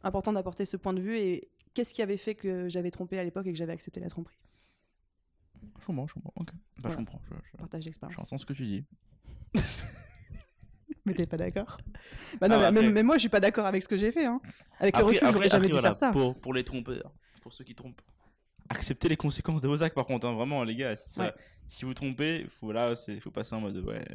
important 0.03 0.33
d'apporter 0.33 0.65
ce 0.65 0.75
point 0.77 0.93
de 0.93 1.01
vue 1.01 1.17
et 1.17 1.49
qu'est-ce 1.75 1.93
qui 1.93 2.01
avait 2.01 2.17
fait 2.17 2.33
que 2.35 2.67
j'avais 2.67 2.91
trompé 2.91 3.19
à 3.19 3.23
l'époque 3.23 3.45
et 3.45 3.51
que 3.51 3.57
j'avais 3.57 3.73
accepté 3.73 3.99
la 3.99 4.09
tromperie. 4.09 4.37
Je 5.79 5.85
comprends, 5.85 6.07
je 6.07 6.13
comprends. 6.15 6.33
Ok. 6.35 6.47
Bah, 6.51 6.53
Voilà. 6.77 6.93
Je 6.93 6.97
comprends. 6.97 7.21
Je, 7.29 7.35
je- 7.51 7.57
Partage 7.57 7.85
d'expérience. 7.85 8.15
j'entends 8.19 8.37
ce 8.37 8.45
que 8.45 8.53
tu 8.53 8.65
dis. 8.65 8.83
Mais 11.09 11.15
t'es 11.15 11.25
pas 11.25 11.37
d'accord 11.37 11.77
Bah 12.39 12.47
non, 12.47 12.55
Ah, 12.55 12.59
mais, 12.59 12.65
après- 12.67 12.81
même, 12.83 12.93
même 12.93 13.05
moi, 13.05 13.15
je 13.15 13.21
suis 13.21 13.29
pas 13.29 13.39
d'accord 13.39 13.65
avec 13.65 13.81
ce 13.83 13.87
que 13.87 13.97
j'ai 13.97 14.11
fait. 14.11 14.25
Hein. 14.25 14.39
Avec 14.79 14.95
le 14.97 15.03
recul, 15.03 15.19
j'aurais 15.31 15.49
jamais 15.49 15.65
après, 15.65 15.67
dû 15.67 15.71
voilà, 15.73 15.89
faire 15.89 15.95
ça. 15.95 16.11
Pour, 16.11 16.39
pour 16.39 16.53
les 16.53 16.63
trompeurs, 16.63 17.11
pour 17.41 17.51
ceux 17.53 17.63
qui 17.63 17.73
trompent. 17.75 18.01
Acceptez 18.69 19.09
les 19.09 19.17
conséquences 19.17 19.63
de 19.63 19.67
vos 19.67 19.81
actes, 19.81 19.95
par 19.95 20.05
contre, 20.05 20.27
hein, 20.27 20.33
vraiment, 20.33 20.63
les 20.63 20.75
gars. 20.75 20.95
Si, 20.95 21.09
ça- 21.09 21.23
Ouais. 21.25 21.33
si 21.67 21.85
vous 21.85 21.93
trompez, 21.95 22.45
faut, 22.47 22.71
là, 22.71 22.93
faut 23.19 23.31
passer 23.31 23.55
en 23.55 23.61
mode 23.61 23.77
ouais. 23.77 24.05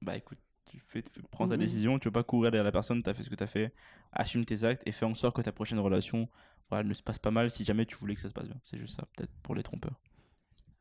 Bah 0.00 0.16
écoute, 0.16 0.38
tu 0.70 0.78
fais, 0.86 1.02
tu 1.02 1.20
prends 1.30 1.48
ta 1.48 1.54
Mhm. 1.56 1.60
décision, 1.60 1.98
tu 1.98 2.06
veux 2.06 2.12
pas 2.12 2.22
courir 2.22 2.52
derrière 2.52 2.64
la 2.64 2.70
personne, 2.72 3.02
t'as 3.02 3.12
fait 3.14 3.24
ce 3.24 3.30
que 3.30 3.34
t'as 3.34 3.48
fait, 3.48 3.74
assume 4.12 4.44
tes 4.44 4.62
actes 4.62 4.82
et 4.86 4.92
fais 4.92 5.04
en 5.06 5.14
sorte 5.16 5.34
que 5.34 5.42
ta 5.42 5.50
prochaine 5.50 5.80
relation 5.80 6.28
voilà, 6.70 6.84
ne 6.84 6.94
se 6.94 7.02
passe 7.02 7.18
pas 7.18 7.30
mal 7.32 7.50
si 7.50 7.64
jamais 7.64 7.84
tu 7.86 7.96
voulais 7.96 8.14
que 8.14 8.20
ça 8.20 8.28
se 8.28 8.34
passe 8.34 8.46
bien. 8.46 8.60
C'est 8.62 8.78
juste 8.78 8.94
ça, 8.94 9.02
peut-être 9.16 9.32
pour 9.42 9.54
les 9.56 9.62
trompeurs. 9.64 9.98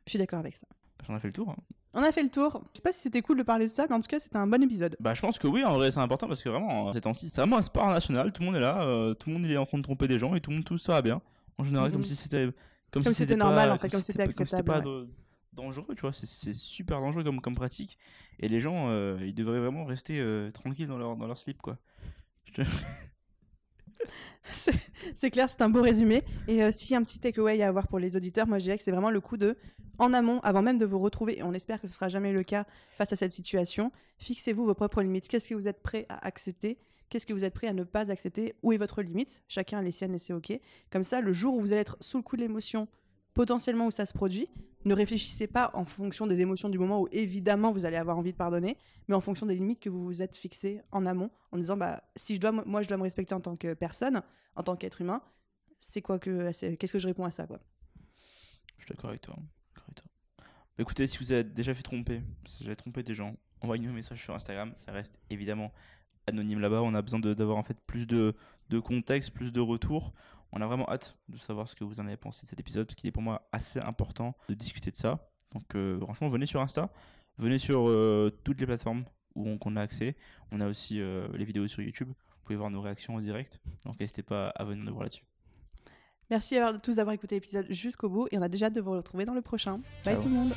Je 0.06 0.12
suis 0.12 0.20
d'accord 0.20 0.40
avec 0.40 0.56
ça. 0.56 0.68
J'en 1.08 1.16
ai 1.16 1.20
fait 1.20 1.28
le 1.28 1.34
tour. 1.34 1.50
hein. 1.50 1.58
On 2.00 2.04
a 2.04 2.12
fait 2.12 2.22
le 2.22 2.30
tour. 2.30 2.62
Je 2.74 2.78
sais 2.78 2.82
pas 2.84 2.94
si 2.94 3.00
c'était 3.02 3.22
cool 3.24 3.38
de 3.40 3.44
parler 3.44 3.66
de 3.66 3.72
ça, 3.72 3.88
mais 3.90 3.96
en 3.96 4.00
tout 4.00 4.08
cas, 4.08 4.20
c'était 4.20 4.38
un 4.38 4.46
bon 4.46 4.62
épisode. 4.62 4.96
Bah, 5.00 5.16
je 5.16 5.22
pense 5.22 5.40
que 5.40 5.48
oui, 5.48 5.64
en 5.64 5.74
vrai, 5.74 5.90
c'est 5.92 6.00
important 6.00 6.28
parce 6.28 6.44
que 6.44 6.50
vraiment, 6.50 6.94
ces 6.94 7.02
temps-ci, 7.02 7.30
c'est 7.30 7.42
vraiment 7.42 7.58
un 7.58 7.62
sport 7.64 7.88
national. 7.90 8.32
Tout 8.32 8.42
le 8.42 8.46
monde 8.46 8.56
est 8.56 8.60
là, 8.62 8.84
euh, 8.84 9.16
tout 9.16 9.30
le 9.30 9.34
monde 9.34 9.46
il 9.46 9.52
est 9.52 9.58
en 9.58 9.66
train 9.66 9.80
de 9.80 9.84
tromper 9.84 10.08
des 10.08 10.20
gens 10.20 10.36
et 10.36 10.40
tout 10.40 10.52
le 10.52 10.58
monde, 10.58 10.66
tout 10.66 10.78
ça 10.78 10.94
va 10.94 11.02
bien. 11.02 11.22
En 11.58 11.64
général, 11.64 11.88
Mhm. 11.88 11.94
comme 11.94 12.04
si 12.06 12.16
c'était. 12.16 12.50
Comme 12.94 13.04
si 13.04 13.14
c'était 13.16 13.36
normal, 13.36 13.72
en 13.72 13.78
fait, 13.80 13.90
comme 13.90 14.00
si 14.00 14.06
c'était 14.08 14.22
acceptable, 14.22 14.64
pas 14.64 14.80
ouais. 14.80 15.06
dangereux, 15.54 15.96
tu 15.96 16.02
vois. 16.02 16.14
C'est- 16.14 16.54
super 16.54 17.02
dangereux 17.02 17.24
comme, 17.24 17.42
comme 17.42 17.56
pratique. 17.56 17.98
Et 18.40 18.48
les 18.48 18.60
gens, 18.62 18.90
euh, 18.90 19.18
ils 19.26 19.34
devraient 19.34 19.60
vraiment 19.60 19.84
rester 19.84 20.20
euh, 20.20 20.52
tranquilles 20.52 20.88
dans 20.88 20.98
leur, 21.00 21.16
dans 21.18 21.26
leur 21.28 21.38
slip, 21.40 21.62
quoi. 21.64 21.78
Je 22.46 22.62
C'est 25.14 25.30
clair, 25.30 25.50
c'est 25.50 25.62
un 25.62 25.70
beau 25.70 25.82
résumé. 25.82 26.24
Et 26.48 26.64
euh, 26.64 26.70
a 26.70 26.96
un 26.96 27.04
petit 27.04 27.20
takeaway 27.20 27.62
à 27.62 27.68
avoir 27.68 27.88
pour 27.88 28.00
les 28.00 28.16
auditeurs, 28.16 28.48
moi 28.48 28.60
je 28.60 28.64
dirais 28.64 28.78
que 28.78 28.84
c'est 28.84 28.92
vraiment 28.92 29.10
le 29.10 29.20
coup 29.20 29.38
de, 29.38 29.58
en 30.00 30.14
amont, 30.14 30.40
avant 30.42 30.62
même 30.62 30.78
de 30.78 30.86
vous 30.86 31.00
retrouver, 31.00 31.40
et 31.40 31.44
on 31.44 31.54
espère 31.54 31.82
que 31.82 31.88
ce 31.88 31.94
sera 31.94 32.10
jamais 32.10 32.32
le 32.32 32.44
cas 32.44 32.66
face 32.96 33.12
à 33.14 33.16
cette 33.16 33.32
situation, 33.32 33.92
fixez-vous 34.20 34.66
vos 34.66 34.74
propres 34.74 35.02
limites. 35.02 35.28
Qu'est-ce 35.28 35.50
que 35.50 35.56
vous 35.56 35.68
êtes 35.68 35.82
prêt 35.82 36.06
à 36.10 36.26
accepter? 36.26 36.78
Qu'est-ce 37.10 37.26
que 37.26 37.34
vous 37.34 37.46
êtes 37.46 37.54
prêt 37.54 37.68
à 37.68 37.74
ne 37.74 37.84
pas 37.84 38.12
accepter? 38.12 38.56
Où 38.64 38.74
est 38.74 38.78
votre 38.78 39.02
limite? 39.02 39.42
Chacun 39.48 39.80
a 39.80 39.82
les 39.82 39.92
siennes 39.92 40.14
et 40.14 40.20
c'est 40.20 40.34
ok. 40.34 40.60
Comme 40.92 41.04
ça, 41.04 41.22
le 41.22 41.32
jour 41.32 41.56
où 41.56 41.62
vous 41.62 41.72
allez 41.72 41.82
être 41.82 41.98
sous 42.02 42.18
le 42.18 42.24
coup 42.24 42.36
de 42.36 42.42
l'émotion, 42.42 42.88
potentiellement 43.38 43.86
où 43.86 43.92
ça 43.92 44.06
se 44.08 44.14
produit, 44.14 44.50
ne 44.86 44.94
réfléchissez 44.96 45.46
pas 45.48 45.70
en 45.76 45.86
fonction 45.86 46.26
des 46.26 46.42
émotions 46.42 46.70
du 46.70 46.80
moment 46.80 47.02
où 47.02 47.08
évidemment 47.12 47.72
vous 47.72 47.86
allez 47.86 47.98
avoir 47.98 48.18
envie 48.18 48.32
de 48.32 48.38
pardonner, 48.38 48.78
mais 49.08 49.16
en 49.16 49.22
fonction 49.22 49.46
des 49.46 49.54
limites 49.54 49.80
que 49.80 49.90
vous 49.90 50.04
vous 50.04 50.22
êtes 50.24 50.36
fixées 50.36 50.82
en 50.92 51.06
amont, 51.06 51.30
en 51.52 51.58
disant 51.58 51.78
bah 51.78 52.04
si 52.16 52.36
je 52.36 52.42
dois 52.42 52.52
moi 52.52 52.82
je 52.82 52.88
dois 52.88 52.98
me 52.98 53.04
respecter 53.04 53.36
en 53.36 53.40
tant 53.42 53.56
que 53.56 53.76
personne, 53.76 54.24
en 54.56 54.64
tant 54.64 54.76
qu'être 54.76 55.02
humain, 55.02 55.22
c'est 55.80 56.02
quoi 56.02 56.18
que 56.18 56.52
c'est- 56.52 56.78
qu'est-ce 56.78 56.94
que 56.94 57.00
je 57.00 57.08
réponds 57.08 57.26
à 57.26 57.32
ça 57.32 57.46
quoi? 57.46 57.60
Je 58.80 58.86
suis 58.86 58.90
d'accord 58.96 59.12
avec 59.12 59.22
toi. 59.22 59.36
Bah, 60.78 60.84
écoutez, 60.84 61.08
si 61.08 61.18
vous 61.20 61.32
avez 61.32 61.44
déjà 61.44 61.74
fait 61.74 61.82
tromper, 61.84 62.22
si 62.46 62.62
vous 62.64 62.68
avez 62.68 62.76
trompé 62.76 63.02
des 63.04 63.16
gens, 63.16 63.36
envoyez-nous 63.62 63.90
un 63.90 63.94
message 63.94 64.22
sur 64.22 64.36
Instagram. 64.36 64.74
Ça 64.86 64.92
reste 64.92 65.18
évidemment 65.32 65.72
anonyme 66.28 66.60
là-bas. 66.60 66.82
On 66.84 66.94
a 66.94 67.02
besoin 67.02 67.20
d'avoir 67.20 67.58
en 67.58 67.64
fait 67.64 67.78
plus 67.88 68.06
de, 68.06 68.36
de 68.70 68.80
contexte, 68.80 69.32
plus 69.32 69.52
de 69.52 69.60
retours. 69.60 70.14
On 70.52 70.62
a 70.62 70.66
vraiment 70.66 70.90
hâte 70.90 71.18
de 71.30 71.38
savoir 71.38 71.68
ce 71.68 71.76
que 71.76 71.84
vous 71.84 72.00
en 72.00 72.08
avez 72.08 72.18
pensé 72.18 72.46
de 72.46 72.50
cet 72.50 72.60
épisode 72.60 72.86
parce 72.86 72.96
qu'il 72.96 73.08
est 73.08 73.12
pour 73.12 73.24
moi 73.24 73.48
assez 73.52 73.80
important 73.80 74.36
de 74.50 74.54
discuter 74.54 74.92
de 74.92 74.96
ça. 74.96 75.30
Donc 75.54 75.76
euh, 75.76 76.00
franchement, 76.00 76.30
venez 76.30 76.46
sur 76.46 76.62
Insta, 76.62 76.90
venez 77.38 77.60
sur 77.60 77.88
euh, 77.88 78.32
toutes 78.44 78.60
les 78.60 78.66
plateformes 78.66 79.04
où 79.36 79.58
on, 79.64 79.76
a 79.76 79.82
accès. 79.82 80.16
On 80.52 80.60
a 80.62 80.68
aussi 80.68 81.00
euh, 81.00 81.28
les 81.34 81.46
vidéos 81.46 81.68
sur 81.68 81.82
YouTube. 81.82 82.10
Vous 82.10 82.44
pouvez 82.44 82.56
voir 82.56 82.70
nos 82.70 82.82
réactions 82.82 83.16
en 83.16 83.20
direct. 83.20 83.60
Donc 83.86 84.00
n'hésitez 84.00 84.24
pas 84.24 84.50
à 84.50 84.64
venir 84.64 84.84
nous 84.84 84.92
voir 84.92 85.04
là-dessus. 85.04 85.24
Merci 86.30 86.58
à 86.58 86.74
tous 86.74 86.98
d'avoir 86.98 87.14
écouté 87.14 87.36
l'épisode 87.36 87.68
jusqu'au 87.70 88.10
bout 88.10 88.28
et 88.32 88.38
on 88.38 88.42
a 88.42 88.50
déjà 88.50 88.66
hâte 88.66 88.74
de 88.74 88.82
vous 88.82 88.92
retrouver 88.92 89.26
dans 89.26 89.34
le 89.34 89.42
prochain. 89.42 89.78
Bye 90.04 90.16
Ciao. 90.16 90.24
tout 90.24 90.30
le 90.30 90.36
monde 90.36 90.54